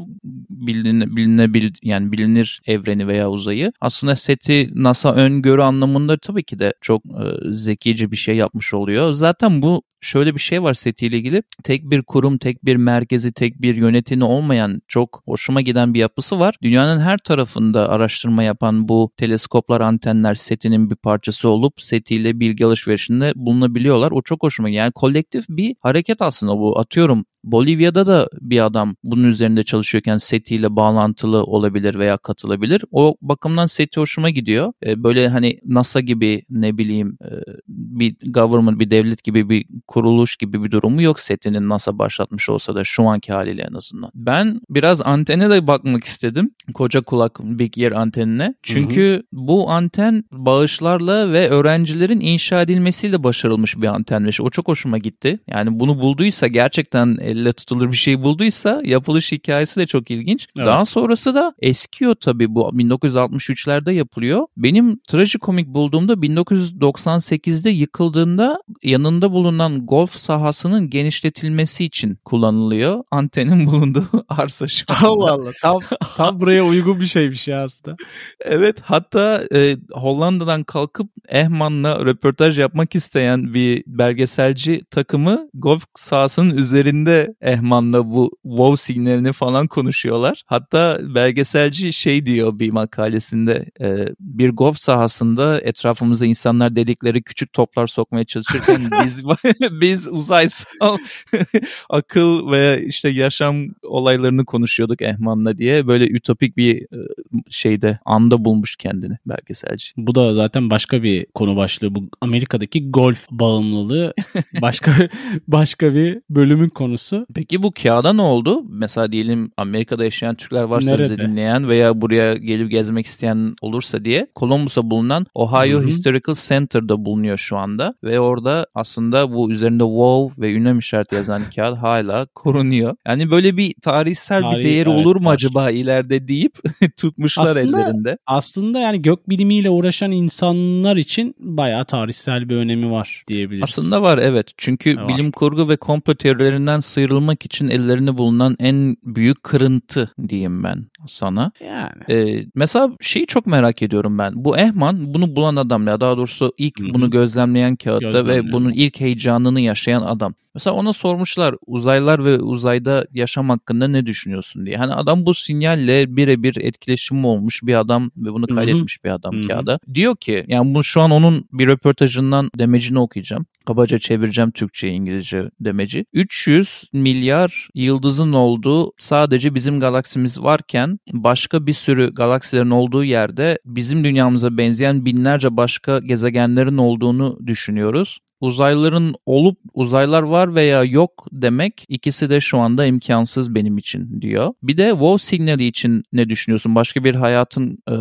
Biline, 0.49 1.15
bilinebil 1.15 1.73
yani 1.83 2.11
bilinir 2.11 2.61
evreni 2.65 3.07
veya 3.07 3.29
uzayı. 3.29 3.71
Aslında 3.81 4.15
SETI 4.15 4.69
NASA 4.75 5.13
öngörü 5.13 5.61
anlamında 5.61 6.17
tabii 6.17 6.43
ki 6.43 6.59
de 6.59 6.73
çok 6.81 7.05
e, 7.05 7.51
zekice 7.51 8.11
bir 8.11 8.17
şey 8.17 8.35
yapmış 8.35 8.73
oluyor. 8.73 9.13
Zaten 9.13 9.61
bu 9.61 9.83
şöyle 10.01 10.35
bir 10.35 10.39
şey 10.39 10.63
var 10.63 10.73
SETI 10.73 11.05
ile 11.05 11.17
ilgili. 11.17 11.43
Tek 11.63 11.89
bir 11.89 12.01
kurum, 12.01 12.37
tek 12.37 12.65
bir 12.65 12.75
merkezi, 12.75 13.31
tek 13.31 13.61
bir 13.61 13.75
yönetimi 13.75 14.23
olmayan 14.23 14.81
çok 14.87 15.23
hoşuma 15.25 15.61
giden 15.61 15.93
bir 15.93 15.99
yapısı 15.99 16.39
var. 16.39 16.55
Dünyanın 16.61 16.99
her 16.99 17.17
tarafında 17.17 17.89
araştırma 17.89 18.43
yapan 18.43 18.87
bu 18.87 19.11
teleskoplar, 19.17 19.81
antenler 19.81 20.35
SETI'nin 20.35 20.89
bir 20.89 20.95
parçası 20.95 21.49
olup 21.49 21.81
SETI 21.81 22.15
ile 22.15 22.39
bilgi 22.39 22.65
alışverişinde 22.65 23.31
bulunabiliyorlar. 23.35 24.11
O 24.11 24.21
çok 24.21 24.43
hoşuma 24.43 24.69
Yani 24.69 24.91
kolektif 24.91 25.45
bir 25.49 25.75
hareket 25.79 26.21
aslında 26.21 26.57
bu. 26.57 26.79
Atıyorum 26.79 27.02
Bolivya'da 27.43 28.05
da 28.05 28.29
bir 28.41 28.65
adam 28.65 28.95
bunun 29.03 29.23
üzerinde 29.23 29.63
çalışıyorken 29.63 30.17
SETI 30.17 30.55
ile 30.55 30.75
bağlantılı 30.75 31.43
olabilir 31.43 31.99
veya 31.99 32.17
katılabilir. 32.17 32.81
O 32.91 33.15
bakımdan 33.21 33.65
SETI 33.65 33.99
hoşuma 33.99 34.29
gidiyor. 34.29 34.73
Ee, 34.85 35.03
böyle 35.03 35.29
hani 35.29 35.59
NASA 35.65 35.99
gibi 35.99 36.45
ne 36.49 36.77
bileyim 36.77 37.17
e, 37.21 37.29
bir 37.67 38.15
government, 38.33 38.79
bir 38.79 38.91
devlet 38.91 39.23
gibi 39.23 39.49
bir 39.49 39.65
kuruluş 39.87 40.35
gibi 40.35 40.63
bir 40.63 40.71
durumu 40.71 41.01
yok 41.01 41.19
SETI'nin 41.19 41.69
NASA 41.69 41.99
başlatmış 41.99 42.49
olsa 42.49 42.75
da 42.75 42.83
şu 42.83 43.03
anki 43.03 43.33
haliyle 43.33 43.61
en 43.71 43.73
azından. 43.73 44.11
Ben 44.15 44.59
biraz 44.69 45.01
antene 45.01 45.49
de 45.49 45.67
bakmak 45.67 46.03
istedim. 46.03 46.51
Koca 46.73 47.01
kulak 47.01 47.39
Big 47.43 47.77
Ear 47.77 47.91
antenine. 47.91 48.55
Çünkü 48.63 49.01
hı 49.01 49.15
hı. 49.15 49.23
bu 49.47 49.69
anten 49.69 50.23
bağışlarla 50.31 51.31
ve 51.31 51.49
öğrencilerin 51.49 52.19
inşa 52.19 52.61
edilmesiyle 52.61 53.23
başarılmış 53.23 53.77
bir 53.77 53.87
antenmiş. 53.87 54.41
O 54.41 54.49
çok 54.49 54.67
hoşuma 54.67 54.97
gitti. 54.97 55.39
Yani 55.47 55.79
bunu 55.79 56.01
bulduysa 56.01 56.47
gerçekten 56.47 57.17
elle 57.33 57.53
tutulur 57.53 57.91
bir 57.91 57.97
şey 57.97 58.23
bulduysa 58.23 58.81
yapılış 58.85 59.31
hikayesi 59.31 59.79
de 59.79 59.85
çok 59.87 60.11
ilginç. 60.11 60.47
Evet. 60.57 60.67
Daha 60.67 60.85
sonrası 60.85 61.35
da 61.35 61.53
eskiyor 61.59 62.15
tabii 62.15 62.55
bu 62.55 62.61
1963'lerde 62.73 63.91
yapılıyor. 63.91 64.47
Benim 64.57 64.99
trajikomik 65.07 65.67
bulduğumda 65.67 66.13
1998'de 66.13 67.69
yıkıldığında 67.69 68.63
yanında 68.83 69.31
bulunan 69.31 69.85
golf 69.85 70.15
sahasının 70.15 70.89
genişletilmesi 70.89 71.85
için 71.85 72.17
kullanılıyor. 72.25 73.03
Antenin 73.11 73.65
bulunduğu 73.67 74.07
arsa 74.29 74.67
şu 74.67 74.85
anda. 74.89 75.07
Allah 75.07 75.31
Allah. 75.31 75.51
Tam, 75.61 75.79
tam 76.17 76.39
buraya 76.39 76.65
uygun 76.65 76.99
bir 76.99 77.05
şeymiş 77.05 77.47
ya 77.47 77.63
aslında. 77.63 77.97
evet 78.39 78.81
hatta 78.81 79.43
e, 79.55 79.77
Hollanda'dan 79.91 80.63
kalkıp 80.63 81.07
Ehman'la 81.29 82.05
röportaj 82.05 82.59
yapmak 82.59 82.95
isteyen 82.95 83.53
bir 83.53 83.83
belgeselci 83.87 84.83
takımı 84.91 85.49
golf 85.53 85.83
sahasının 85.95 86.57
üzerinde 86.57 87.22
Ehman'la 87.41 88.11
bu 88.11 88.31
wow 88.43 88.77
signalini 88.77 89.31
falan 89.31 89.67
konuşuyorlar. 89.67 90.43
Hatta 90.45 90.99
belgeselci 91.15 91.93
şey 91.93 92.25
diyor 92.25 92.59
bir 92.59 92.71
makalesinde 92.71 93.65
e, 93.81 94.07
bir 94.19 94.49
golf 94.49 94.77
sahasında 94.77 95.61
etrafımızda 95.61 96.25
insanlar 96.25 96.75
dedikleri 96.75 97.23
küçük 97.23 97.53
toplar 97.53 97.87
sokmaya 97.87 98.25
çalışırken 98.25 98.91
biz 99.05 99.23
biz 99.81 100.07
uzaysal 100.07 100.97
akıl 101.89 102.51
ve 102.51 102.83
işte 102.85 103.09
yaşam 103.09 103.65
olaylarını 103.83 104.45
konuşuyorduk 104.45 105.01
Ehman'la 105.01 105.57
diye 105.57 105.87
böyle 105.87 106.07
ütopik 106.07 106.57
bir 106.57 106.81
e, 106.81 107.07
şeyde 107.49 107.99
anda 108.05 108.45
bulmuş 108.45 108.75
kendini 108.75 109.17
belgeselci. 109.25 109.85
Bu 109.97 110.15
da 110.15 110.33
zaten 110.33 110.69
başka 110.69 111.03
bir 111.03 111.25
konu 111.25 111.55
başlığı. 111.55 111.95
Bu 111.95 112.09
Amerika'daki 112.21 112.91
golf 112.91 113.27
bağımlılığı 113.31 114.13
başka 114.61 115.09
başka 115.47 115.95
bir 115.95 116.19
bölümün 116.29 116.69
konusu. 116.69 117.12
Peki 117.35 117.63
bu 117.63 117.71
kağıda 117.71 118.13
ne 118.13 118.21
oldu? 118.21 118.63
Mesela 118.69 119.11
diyelim 119.11 119.51
Amerika'da 119.57 120.03
yaşayan 120.03 120.35
Türkler 120.35 120.63
varsa 120.63 120.99
bizi 120.99 121.17
dinleyen 121.17 121.69
veya 121.69 122.01
buraya 122.01 122.35
gelip 122.35 122.71
gezmek 122.71 123.05
isteyen 123.05 123.55
olursa 123.61 124.05
diye 124.05 124.27
Columbus'a 124.35 124.89
bulunan 124.89 125.25
Ohio 125.33 125.79
Hı-hı. 125.79 125.87
Historical 125.87 126.35
Center'da 126.35 127.05
bulunuyor 127.05 127.37
şu 127.37 127.57
anda 127.57 127.93
ve 128.03 128.19
orada 128.19 128.67
aslında 128.75 129.33
bu 129.33 129.51
üzerinde 129.51 129.83
WoW 129.83 130.41
ve 130.41 130.53
ünlem 130.53 130.79
işareti 130.79 131.15
yazan 131.15 131.41
kağıt 131.55 131.77
hala 131.77 132.25
korunuyor. 132.25 132.95
Yani 133.07 133.31
böyle 133.31 133.57
bir 133.57 133.73
tarihsel 133.81 134.41
Tarih, 134.41 134.57
bir 134.57 134.63
değeri 134.63 134.89
evet, 134.89 135.05
olur 135.05 135.15
mu 135.15 135.25
var. 135.25 135.33
acaba 135.33 135.69
ileride 135.71 136.27
deyip 136.27 136.53
tutmuşlar 136.97 137.43
aslında, 137.43 137.79
ellerinde. 137.79 138.17
Aslında 138.27 138.79
yani 138.79 139.01
gök 139.01 139.29
bilimiyle 139.29 139.69
uğraşan 139.69 140.11
insanlar 140.11 140.97
için 140.97 141.35
bayağı 141.39 141.85
tarihsel 141.85 142.49
bir 142.49 142.55
önemi 142.55 142.91
var 142.91 143.23
diyebiliriz. 143.27 143.63
Aslında 143.63 144.01
var 144.01 144.17
evet. 144.17 144.47
Çünkü 144.57 144.97
var. 144.97 145.07
bilim 145.07 145.31
kurgu 145.31 145.69
ve 145.69 145.77
komplo 145.77 146.15
teorilerinden 146.15 146.79
sıyrılmak 146.79 147.02
sıyrılmak 147.07 147.45
için 147.45 147.69
ellerinde 147.69 148.17
bulunan 148.17 148.55
en 148.59 148.97
büyük 149.03 149.43
kırıntı 149.43 150.11
diyeyim 150.29 150.63
ben 150.63 150.85
sana. 151.07 151.51
Yani. 151.65 152.03
Ee, 152.09 152.45
mesela 152.55 152.89
şeyi 153.01 153.25
çok 153.25 153.47
merak 153.47 153.81
ediyorum 153.81 154.17
ben. 154.17 154.31
Bu 154.35 154.57
Ehman 154.57 155.13
bunu 155.13 155.35
bulan 155.35 155.55
adam 155.55 155.87
ya 155.87 156.01
daha 156.01 156.17
doğrusu 156.17 156.53
ilk 156.57 156.79
Hı 156.79 156.85
hı. 156.85 156.93
bunu 156.93 157.09
gözlemleyen 157.09 157.75
kağıtta 157.75 158.05
Gözlemleyen. 158.05 158.47
ve 158.47 158.51
bunun 158.51 158.71
ilk 158.71 158.99
heyecanını 158.99 159.61
yaşayan 159.61 160.01
adam. 160.01 160.33
Mesela 160.55 160.73
ona 160.73 160.93
sormuşlar 160.93 161.55
uzaylılar 161.67 162.25
ve 162.25 162.37
uzayda 162.39 163.05
yaşam 163.13 163.49
hakkında 163.49 163.87
ne 163.87 164.05
düşünüyorsun 164.05 164.65
diye. 164.65 164.77
Hani 164.77 164.93
adam 164.93 165.25
bu 165.25 165.33
sinyalle 165.33 166.15
birebir 166.17 166.55
etkileşimi 166.61 167.27
olmuş 167.27 167.59
bir 167.63 167.79
adam 167.79 168.11
ve 168.17 168.33
bunu 168.33 168.47
kaydetmiş 168.47 169.03
bir 169.03 169.09
adam 169.09 169.35
Hı 169.37 169.43
hı. 169.43 169.47
kağıda. 169.47 169.79
Diyor 169.93 170.15
ki 170.15 170.45
yani 170.47 170.75
bu 170.75 170.83
şu 170.83 171.01
an 171.01 171.11
onun 171.11 171.45
bir 171.51 171.67
röportajından 171.67 172.49
demecini 172.59 172.99
okuyacağım. 172.99 173.45
Kabaca 173.65 173.99
çevireceğim 173.99 174.51
Türkçe 174.51 174.89
İngilizce 174.89 175.49
demeci. 175.59 176.05
300 176.13 176.83
milyar 176.93 177.69
yıldızın 177.75 178.33
olduğu 178.33 178.91
sadece 178.99 179.55
bizim 179.55 179.79
galaksimiz 179.79 180.41
varken 180.41 180.99
başka 181.13 181.67
bir 181.67 181.73
sürü 181.73 182.13
galaksilerin 182.13 182.69
olduğu 182.69 183.03
yerde 183.03 183.59
bizim 183.65 184.03
dünyamıza 184.03 184.57
benzeyen 184.57 185.05
binlerce 185.05 185.57
başka 185.57 185.99
gezegenlerin 185.99 186.77
olduğunu 186.77 187.39
düşünüyoruz. 187.47 188.19
Uzaylıların 188.43 189.15
olup 189.25 189.59
uzaylar 189.73 190.23
var 190.23 190.55
veya 190.55 190.83
yok 190.83 191.27
demek 191.31 191.85
ikisi 191.87 192.29
de 192.29 192.39
şu 192.39 192.57
anda 192.57 192.85
imkansız 192.85 193.55
benim 193.55 193.77
için 193.77 194.21
diyor. 194.21 194.53
Bir 194.63 194.77
de 194.77 194.89
WoW 194.89 195.25
signali 195.25 195.67
için 195.67 196.03
ne 196.13 196.29
düşünüyorsun? 196.29 196.75
Başka 196.75 197.03
bir 197.03 197.15
hayatın 197.15 197.77
e, 197.89 197.95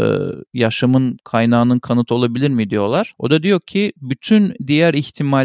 yaşamın 0.55 1.17
kaynağının 1.25 1.79
kanıtı 1.79 2.15
olabilir 2.15 2.49
mi 2.49 2.71
diyorlar. 2.71 3.13
O 3.19 3.31
da 3.31 3.43
diyor 3.43 3.61
ki 3.61 3.93
bütün 3.97 4.55
diğer 4.67 4.95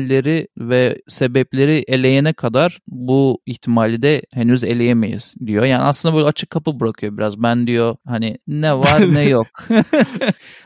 ihtimalleri 0.07 0.47
ve 0.57 1.01
sebepleri 1.07 1.83
eleyene 1.87 2.33
kadar 2.33 2.79
bu 2.87 3.41
ihtimali 3.45 4.01
de 4.01 4.21
henüz 4.33 4.63
eleyemeyiz 4.63 5.35
diyor. 5.45 5.65
Yani 5.65 5.83
aslında 5.83 6.15
böyle 6.15 6.27
açık 6.27 6.49
kapı 6.49 6.79
bırakıyor 6.79 7.17
biraz. 7.17 7.43
Ben 7.43 7.67
diyor 7.67 7.95
hani 8.05 8.37
ne 8.47 8.77
var 8.77 9.13
ne 9.13 9.23
yok. 9.29 9.47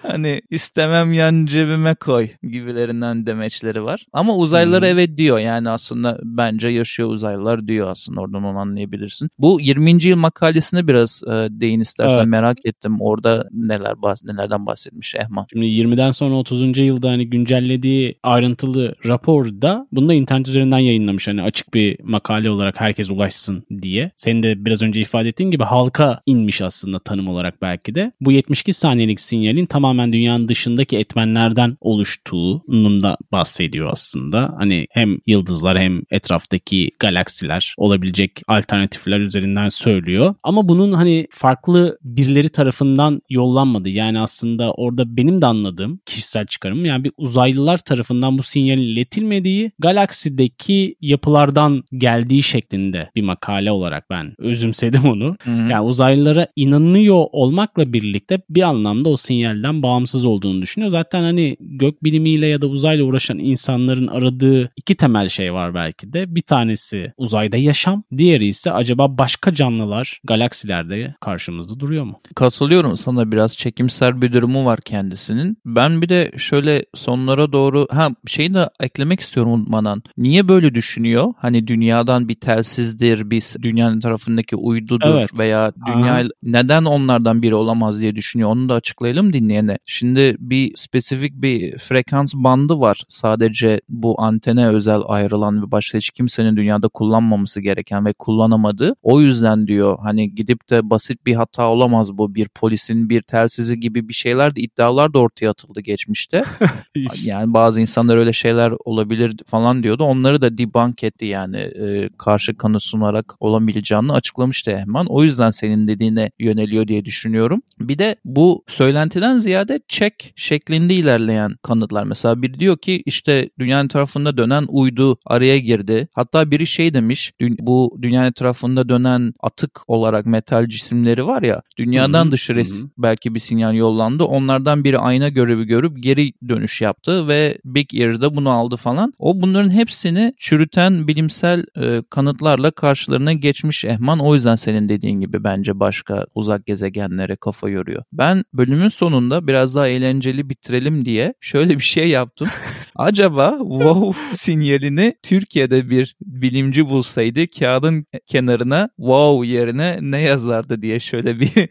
hani 0.02 0.42
istemem 0.50 1.14
yan 1.14 1.46
cebime 1.46 1.96
koy 1.96 2.28
gibilerinden 2.44 3.26
demeçleri 3.26 3.84
var. 3.84 4.06
Ama 4.14 4.36
uzaylılara 4.36 4.86
Hmm. 4.86 4.92
evet 4.94 5.18
diyor. 5.18 5.40
Yani 5.40 5.70
aslında 5.70 6.20
bence 6.24 6.68
yaşıyor 6.68 7.10
uzaylılar 7.10 7.68
diyor 7.68 7.90
aslında. 7.92 8.22
Oradan 8.22 8.44
onu 8.44 8.58
anlayabilirsin. 8.58 9.30
Bu 9.40 9.62
20. 9.62 10.04
yıl 10.08 10.18
makalesine 10.18 10.88
biraz 10.88 11.22
e, 11.28 11.32
değin 11.32 11.80
istersen 11.80 12.18
Evet. 12.18 12.28
merak 12.28 12.58
ettim. 12.66 13.02
Orada 13.02 13.48
neler 13.52 13.92
bahs- 13.92 14.34
nelerden 14.34 14.66
bahsetmiş 14.66 15.16
Ehman. 15.16 15.46
Şimdi 15.54 15.66
20'den 15.66 16.12
sonra 16.12 16.36
30. 16.36 16.82
yılda 16.82 17.10
hani 17.10 17.30
güncellediği 17.30 18.16
ayrıntılı 18.24 18.96
raporda 19.06 19.88
bunu 19.92 20.10
da 20.10 20.14
internet 20.14 20.48
üzerinden 20.48 20.80
yayınlamış. 20.80 21.28
Hani 21.28 21.42
açık 21.42 21.74
bir 21.74 22.00
makale 22.04 22.50
olarak 22.50 22.82
herkes 22.82 23.12
ulaşsın 23.12 23.64
diye. 23.82 24.12
Senin 24.16 24.44
de 24.44 24.66
biraz 24.66 24.84
önce 24.84 25.02
ifade 25.02 25.28
ettiğin 25.28 25.52
gibi 25.52 25.64
halka 25.64 26.22
inmiş 26.26 26.62
aslında 26.62 27.00
tanım 27.00 27.28
olarak 27.28 27.62
belki 27.62 27.96
de. 27.96 28.12
Bu 28.22 28.32
72 28.32 28.74
saniyelik 28.74 29.20
sinyalin 29.20 29.66
tamamen 29.92 30.14
dünyanın 30.14 30.48
dışındaki 30.48 30.98
etmenlerden 30.98 31.78
oluştuğunun 31.82 33.04
da 33.04 33.18
bahsediyor 33.32 33.90
aslında. 33.92 34.54
Hani 34.58 34.88
hem 34.92 35.18
yıldızlar 35.28 35.80
hem 35.80 36.02
etraftaki 36.12 36.92
galaksiler 37.00 37.76
olabilecek 37.78 38.42
alternatifler 38.48 39.20
üzerinden 39.20 39.70
söylüyor. 39.70 40.36
Ama 40.44 40.68
bunun 40.68 40.94
hani 40.94 41.28
farklı 41.32 41.98
birileri 42.04 42.50
tarafından 42.50 43.22
yollanmadı. 43.30 43.90
Yani 43.90 44.20
aslında 44.20 44.74
orada 44.74 45.18
benim 45.18 45.42
de 45.42 45.46
anladığım 45.46 46.00
kişisel 46.06 46.46
çıkarım 46.46 46.86
yani 46.86 47.04
bir 47.04 47.12
uzaylılar 47.18 47.78
tarafından 47.78 48.38
bu 48.38 48.44
sinyalin 48.44 48.82
iletilmediği 48.82 49.72
galaksideki 49.80 50.96
yapılardan 51.02 51.84
geldiği 51.98 52.44
şeklinde 52.44 53.10
bir 53.16 53.22
makale 53.22 53.72
olarak 53.72 54.10
ben 54.10 54.36
özümsedim 54.38 55.06
onu. 55.06 55.36
Yani 55.48 55.82
uzaylılara 55.82 56.48
inanıyor 56.56 57.26
olmakla 57.32 57.94
birlikte 57.94 58.42
bir 58.50 58.62
anlamda 58.62 59.10
o 59.10 59.18
sinyalden 59.18 59.81
bağımsız 59.84 60.26
olduğunu 60.26 60.62
düşünüyor. 60.62 60.92
Zaten 60.92 61.22
hani 61.24 61.58
gök 61.60 62.04
bilimiyle 62.04 62.48
ya 62.48 62.62
da 62.62 62.68
uzayla 62.68 63.04
uğraşan 63.04 63.40
insanların 63.40 64.08
aradığı 64.08 64.72
iki 64.78 64.96
temel 64.96 65.30
şey 65.30 65.54
var 65.54 65.76
belki 65.76 66.14
de. 66.14 66.36
Bir 66.36 66.42
tanesi 66.42 67.14
uzayda 67.18 67.58
yaşam, 67.58 68.04
diğeri 68.18 68.48
ise 68.48 68.72
acaba 68.72 69.18
başka 69.18 69.54
canlılar 69.54 70.20
galaksilerde 70.24 71.16
karşımızda 71.22 71.80
duruyor 71.80 72.04
mu? 72.04 72.22
Katılıyorum 72.36 72.98
sana 72.98 73.32
biraz 73.32 73.58
çekimser 73.58 74.22
bir 74.22 74.34
durumu 74.34 74.66
var 74.66 74.80
kendisinin. 74.86 75.58
Ben 75.66 76.02
bir 76.02 76.10
de 76.10 76.32
şöyle 76.38 76.86
sonlara 76.96 77.52
doğru 77.52 77.88
ha 77.92 78.10
şeyi 78.28 78.54
de 78.54 78.70
eklemek 78.80 79.20
istiyorum 79.20 79.52
unutmadan. 79.54 80.04
Niye 80.18 80.48
böyle 80.48 80.76
düşünüyor? 80.76 81.34
Hani 81.38 81.68
dünyadan 81.68 82.30
bir 82.30 82.36
telsizdir, 82.36 83.32
bir 83.32 83.44
dünyanın 83.62 84.00
tarafındaki 84.00 84.56
uydudur 84.56 85.16
Evet. 85.16 85.40
veya 85.40 85.74
dünya 85.88 86.14
Aha. 86.14 86.24
neden 86.44 86.86
onlardan 86.86 87.42
biri 87.42 87.56
olamaz 87.56 88.00
diye 88.00 88.16
düşünüyor. 88.16 88.50
Onu 88.50 88.70
da 88.70 88.74
açıklayalım 88.74 89.34
dinleyene. 89.72 89.78
Şimdi 89.86 90.36
bir 90.40 90.76
spesifik 90.76 91.34
bir 91.34 91.78
frekans 91.78 92.34
bandı 92.34 92.80
var. 92.80 93.04
Sadece 93.08 93.82
bu 93.90 94.22
antene 94.22 94.68
özel 94.68 95.02
ayrılan 95.06 95.64
ve 95.64 95.72
başka 95.72 95.98
hiç 95.98 96.12
kimsenin 96.12 96.58
dünyada 96.58 96.88
kullanmaması 96.88 97.62
gereken 97.62 98.06
ve 98.06 98.14
kullanamadığı. 98.14 98.94
O 99.04 99.22
yüzden 99.22 99.68
diyor 99.68 99.98
hani 100.02 100.36
gidip 100.36 100.70
de 100.70 100.90
basit 100.90 101.26
bir 101.26 101.36
hata 101.36 101.68
olamaz 101.68 102.18
bu. 102.18 102.36
Bir 102.36 102.48
polisin 102.48 103.10
bir 103.10 103.22
telsizi 103.22 103.80
gibi 103.80 104.08
bir 104.08 104.14
şeyler 104.14 104.56
de 104.56 104.62
iddialar 104.62 105.14
da 105.14 105.20
ortaya 105.20 105.50
atıldı 105.50 105.82
geçmişte. 105.82 106.44
yani 107.24 107.54
bazı 107.54 107.82
insanlar 107.82 108.18
öyle 108.18 108.34
şeyler 108.34 108.74
olabilir 108.86 109.36
falan 109.48 109.84
diyordu. 109.84 110.04
Onları 110.04 110.42
da 110.42 110.58
debunk 110.58 111.04
etti 111.04 111.26
yani 111.26 111.58
e, 111.58 112.10
karşı 112.18 112.58
kanıt 112.58 112.84
sunarak 112.84 113.36
olamayacağını 113.40 114.14
açıklamıştı 114.14 114.72
Ehman. 114.72 115.06
O 115.10 115.24
yüzden 115.24 115.52
senin 115.52 115.88
dediğine 115.88 116.32
yöneliyor 116.40 116.88
diye 116.88 117.06
düşünüyorum. 117.06 117.62
Bir 117.80 117.98
de 117.98 118.16
bu 118.26 118.64
söylentiden 118.68 119.38
ziyade 119.38 119.61
çek 119.88 120.34
şeklinde 120.36 120.94
ilerleyen 120.94 121.56
kanıtlar. 121.64 122.04
Mesela 122.04 122.42
biri 122.42 122.60
diyor 122.60 122.78
ki 122.78 123.04
işte 123.06 123.50
dünyanın 123.60 123.88
tarafında 123.88 124.38
dönen 124.38 124.66
uydu 124.70 125.18
araya 125.26 125.60
girdi. 125.60 126.08
Hatta 126.14 126.52
biri 126.52 126.68
şey 126.68 126.94
demiş 126.94 127.32
bu 127.60 127.98
dünyanın 128.02 128.28
etrafında 128.30 128.90
dönen 128.90 129.34
atık 129.40 129.80
olarak 129.88 130.26
metal 130.26 130.68
cisimleri 130.68 131.28
var 131.28 131.42
ya 131.44 131.62
dünyadan 131.78 132.24
Hı 132.24 132.28
hı, 132.28 132.32
dışı 132.32 132.54
hı 132.54 132.60
res- 132.60 132.84
hı. 132.84 132.90
belki 132.98 133.36
bir 133.36 133.40
sinyal 133.40 133.76
yollandı. 133.76 134.24
Onlardan 134.24 134.84
biri 134.84 134.98
ayna 134.98 135.30
görevi 135.30 135.66
görüp 135.66 136.04
geri 136.04 136.34
dönüş 136.50 136.82
yaptı 136.82 137.28
ve 137.28 137.58
Big 137.66 137.94
Ear 137.94 138.22
da 138.22 138.36
bunu 138.36 138.50
aldı 138.50 138.76
falan. 138.76 139.14
O 139.20 139.42
bunların 139.42 139.70
hepsini 139.70 140.34
çürüten 140.38 141.08
bilimsel 141.08 141.66
e, 141.78 142.02
kanıtlarla 142.10 142.72
karşılarına 142.72 143.34
geçmiş 143.34 143.86
Ehman. 143.86 144.20
O 144.20 144.36
yüzden 144.36 144.56
senin 144.56 144.90
dediğin 144.90 145.20
gibi 145.22 145.44
bence 145.44 145.80
başka 145.80 146.26
uzak 146.36 146.66
gezegenlere 146.66 147.36
kafa 147.36 147.70
yoruyor. 147.70 148.04
Ben 148.14 148.44
bölümün 148.54 148.88
sonunda 148.88 149.41
biraz 149.48 149.76
daha 149.76 149.88
eğlenceli 149.88 150.50
bitirelim 150.50 151.06
diye 151.06 151.34
şöyle 151.42 151.78
bir 151.78 151.84
şey 151.84 152.10
yaptım. 152.10 152.48
Acaba 152.96 153.58
wow 153.60 154.22
sinyalini 154.32 155.14
Türkiye'de 155.24 155.90
bir 155.90 156.16
bilimci 156.22 156.90
bulsaydı 156.90 157.48
kağıdın 157.48 158.06
kenarına 158.28 158.90
wow 158.98 159.48
yerine 159.48 159.98
ne 160.02 160.22
yazardı 160.22 160.82
diye 160.82 161.00
şöyle 161.00 161.40
bir 161.40 161.52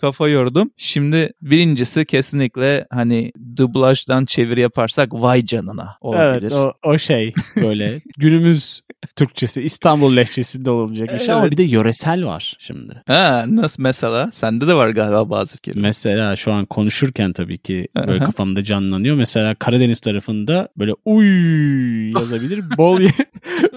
kafa 0.00 0.28
yordum. 0.28 0.70
Şimdi 0.76 1.32
birincisi 1.42 2.04
kesinlikle 2.04 2.86
hani 2.90 3.32
dublajdan 3.56 4.24
çeviri 4.24 4.60
yaparsak 4.60 5.12
vay 5.12 5.44
canına 5.44 5.96
olabilir. 6.00 6.42
Evet 6.42 6.52
o, 6.52 6.72
o 6.84 6.98
şey 6.98 7.32
böyle 7.56 8.00
günümüz 8.18 8.80
Türkçesi 9.16 9.62
İstanbul 9.62 10.16
lehçesinde 10.16 10.70
olacak 10.70 11.08
bir 11.14 11.24
şey 11.24 11.34
ama 11.34 11.50
bir 11.50 11.56
de 11.56 11.62
yöresel 11.62 12.24
var 12.26 12.56
şimdi. 12.58 13.02
Ha 13.06 13.44
nasıl 13.48 13.82
mesela? 13.82 14.32
Sende 14.32 14.68
de 14.68 14.74
var 14.74 14.88
galiba 14.88 15.30
bazı 15.30 15.56
fikirler. 15.56 15.82
Mesela 15.82 16.36
şu 16.36 16.52
an 16.52 16.66
konuşurken 16.66 17.32
tabii 17.32 17.58
ki 17.58 17.88
böyle 17.96 18.18
Aha. 18.18 18.26
kafamda 18.26 18.64
canlanıyor. 18.64 19.16
Mesela 19.16 19.54
Karadeniz 19.54 20.00
tarafında 20.00 20.68
böyle 20.76 20.92
uy 21.04 22.12
yazabilir. 22.12 22.60
Bol 22.78 23.00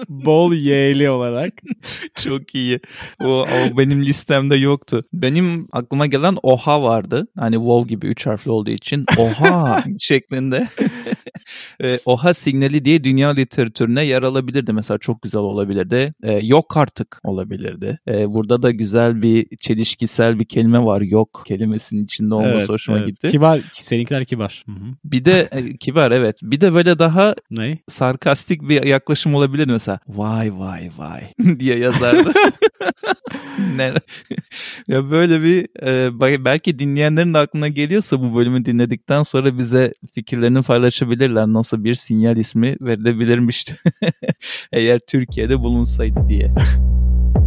bol 0.08 0.52
yeğli 0.52 1.10
olarak. 1.10 1.52
Çok 2.14 2.54
iyi. 2.54 2.80
O, 3.20 3.26
o 3.28 3.78
benim 3.78 4.06
listemde 4.06 4.56
yoktu. 4.56 5.02
Benim 5.12 5.68
aklıma 5.72 6.06
gelen 6.06 6.36
oha 6.42 6.82
vardı. 6.82 7.26
Hani 7.38 7.54
wow 7.54 7.88
gibi 7.88 8.06
üç 8.06 8.26
harfli 8.26 8.50
olduğu 8.50 8.70
için 8.70 9.04
oha 9.18 9.84
şeklinde. 9.98 10.66
E, 11.82 11.98
oha 12.04 12.34
signali 12.34 12.84
diye 12.84 13.04
dünya 13.04 13.28
literatürüne 13.28 14.04
yer 14.04 14.22
alabilirdi. 14.22 14.72
Mesela 14.72 14.98
çok 14.98 15.15
güzel 15.22 15.40
olabilirdi. 15.40 16.14
E, 16.22 16.32
yok 16.46 16.76
artık 16.76 17.20
olabilirdi. 17.24 17.98
E, 18.08 18.28
burada 18.30 18.62
da 18.62 18.70
güzel 18.70 19.22
bir 19.22 19.56
çelişkisel 19.56 20.38
bir 20.40 20.44
kelime 20.44 20.84
var. 20.84 21.00
Yok 21.00 21.42
kelimesinin 21.46 22.04
içinde 22.04 22.34
olması 22.34 22.56
Evet, 22.56 22.68
hoşuma 22.68 22.98
evet. 22.98 23.08
gitti. 23.08 23.28
Kibar, 23.28 23.60
seninkiler 23.72 24.24
kibar. 24.24 24.64
Hı 24.66 24.72
hı. 24.72 24.94
Bir 25.04 25.24
de 25.24 25.48
e, 25.52 25.76
kibar 25.76 26.10
evet. 26.10 26.38
Bir 26.42 26.60
de 26.60 26.74
böyle 26.74 26.98
daha 26.98 27.34
Ne? 27.50 27.78
sarkastik 27.88 28.62
bir 28.68 28.84
yaklaşım 28.84 29.34
olabilir. 29.34 29.66
Mesela 29.66 29.98
vay 30.08 30.58
vay 30.58 30.90
vay 30.98 31.22
diye 31.58 31.78
yazardı. 31.78 32.32
ne? 33.76 33.92
ya 34.88 35.10
böyle 35.10 35.42
bir 35.42 35.66
e, 35.86 36.44
belki 36.44 36.78
dinleyenlerin 36.78 37.34
de 37.34 37.38
aklına 37.38 37.68
geliyorsa 37.68 38.20
bu 38.20 38.36
bölümü 38.36 38.64
dinledikten 38.64 39.22
sonra 39.22 39.58
bize 39.58 39.94
fikirlerini 40.14 40.62
paylaşabilirler. 40.62 41.46
Nasıl 41.46 41.84
bir 41.84 41.94
sinyal 41.94 42.36
ismi 42.36 42.76
verilebilirmişti 42.80 43.76
eğer 44.72 44.98
Türkiye'de 45.06 45.60
bulunsaydı 45.60 46.28
diye. 46.28 46.50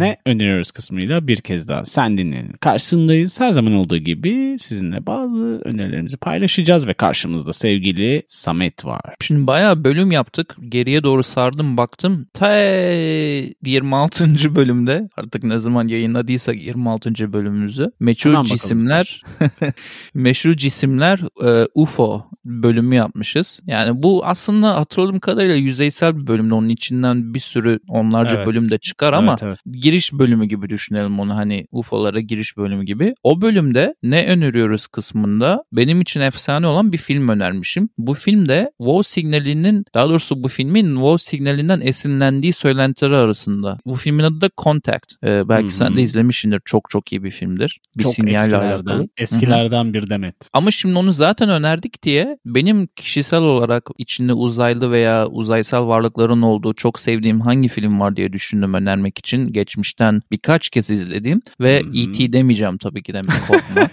ne 0.00 0.16
öneriyoruz 0.26 0.70
kısmıyla 0.70 1.26
bir 1.26 1.36
kez 1.36 1.68
daha 1.68 1.84
sen 1.84 2.18
dinleyin. 2.18 2.52
Karşısındayız. 2.60 3.40
Her 3.40 3.52
zaman 3.52 3.72
olduğu 3.72 3.96
gibi 3.96 4.56
sizinle 4.58 5.06
bazı 5.06 5.60
önerilerimizi 5.64 6.16
paylaşacağız 6.16 6.86
ve 6.86 6.94
karşımızda 6.94 7.52
sevgili 7.52 8.22
Samet 8.28 8.84
var. 8.84 9.14
Şimdi 9.20 9.46
bayağı 9.46 9.84
bölüm 9.84 10.12
yaptık. 10.12 10.56
Geriye 10.68 11.02
doğru 11.02 11.22
sardım 11.22 11.76
baktım. 11.76 12.26
Ta 12.34 12.54
26. 12.54 14.54
bölümde 14.54 15.08
artık 15.16 15.44
ne 15.44 15.58
zaman 15.58 15.88
yayınladıysak 15.88 16.56
26. 16.56 17.32
bölümümüzü. 17.32 17.90
Meçhul 18.00 18.44
cisimler 18.44 19.22
meşhur 20.14 20.54
cisimler 20.54 21.20
e, 21.44 21.66
UFO 21.74 22.26
bölümü 22.44 22.94
yapmışız. 22.94 23.60
Yani 23.66 24.02
bu 24.02 24.26
aslında 24.26 24.76
hatırladığım 24.76 25.20
kadarıyla 25.20 25.54
yüzeysel 25.54 26.18
bir 26.18 26.26
bölümde. 26.26 26.54
Onun 26.54 26.68
içinden 26.68 27.34
bir 27.34 27.40
sürü 27.40 27.80
onlarca 27.88 28.36
evet. 28.36 28.46
bölüm 28.46 28.70
de 28.70 28.78
çıkar 28.78 29.12
ama 29.12 29.32
evet, 29.32 29.42
evet 29.42 29.58
giriş 29.90 30.12
bölümü 30.12 30.46
gibi 30.46 30.68
düşünelim 30.68 31.20
onu 31.20 31.36
hani 31.36 31.66
UFO'lara 31.72 32.20
giriş 32.20 32.56
bölümü 32.56 32.84
gibi. 32.84 33.14
O 33.22 33.40
bölümde 33.40 33.94
ne 34.02 34.26
öneriyoruz 34.26 34.86
kısmında 34.86 35.64
benim 35.72 36.00
için 36.00 36.20
efsane 36.20 36.66
olan 36.66 36.92
bir 36.92 36.98
film 36.98 37.28
önermişim. 37.28 37.88
Bu 37.98 38.14
filmde 38.14 38.70
WoW 38.78 39.02
signalinin 39.02 39.84
daha 39.94 40.08
doğrusu 40.08 40.42
bu 40.42 40.48
filmin 40.48 40.94
WoW 40.94 41.18
signalinden 41.18 41.80
esinlendiği 41.80 42.52
söylentileri 42.52 43.16
arasında. 43.16 43.78
Bu 43.86 43.94
filmin 43.94 44.24
adı 44.24 44.40
da 44.40 44.50
Contact. 44.58 45.12
Ee, 45.24 45.48
belki 45.48 45.62
Hı-hı. 45.62 45.72
sen 45.72 45.96
de 45.96 46.02
izlemişsindir. 46.02 46.60
Çok 46.64 46.90
çok 46.90 47.12
iyi 47.12 47.24
bir 47.24 47.30
filmdir. 47.30 47.80
Bir 47.98 48.02
çok 48.02 48.14
sinyalle 48.14 48.40
eskilerden, 48.40 48.66
alakalı. 48.66 49.04
Eskilerden 49.18 49.84
Hı-hı. 49.84 49.94
bir 49.94 50.10
demet. 50.10 50.34
Ama 50.52 50.70
şimdi 50.70 50.98
onu 50.98 51.12
zaten 51.12 51.48
önerdik 51.48 52.02
diye 52.02 52.38
benim 52.46 52.86
kişisel 52.86 53.42
olarak 53.42 53.88
içinde 53.98 54.32
uzaylı 54.32 54.90
veya 54.90 55.26
uzaysal 55.26 55.88
varlıkların 55.88 56.42
olduğu 56.42 56.74
çok 56.74 56.98
sevdiğim 56.98 57.40
hangi 57.40 57.68
film 57.68 58.00
var 58.00 58.16
diye 58.16 58.32
düşündüm 58.32 58.74
önermek 58.74 59.18
için. 59.18 59.52
Geç 59.52 59.76
geçmişten 59.80 60.22
birkaç 60.32 60.70
kez 60.70 60.90
izledim 60.90 61.42
ve 61.60 61.82
hmm. 61.82 61.94
E.T. 61.94 62.32
demeyeceğim 62.32 62.78
tabii 62.78 63.02
ki 63.02 63.14
de 63.14 63.22
korkma. 63.48 63.88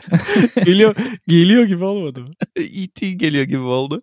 geliyor, 0.66 0.96
geliyor 1.28 1.64
gibi 1.64 1.84
olmadı 1.84 2.22
mı? 2.22 2.34
E.T. 2.56 3.12
geliyor 3.14 3.44
gibi 3.44 3.60
oldu. 3.60 4.02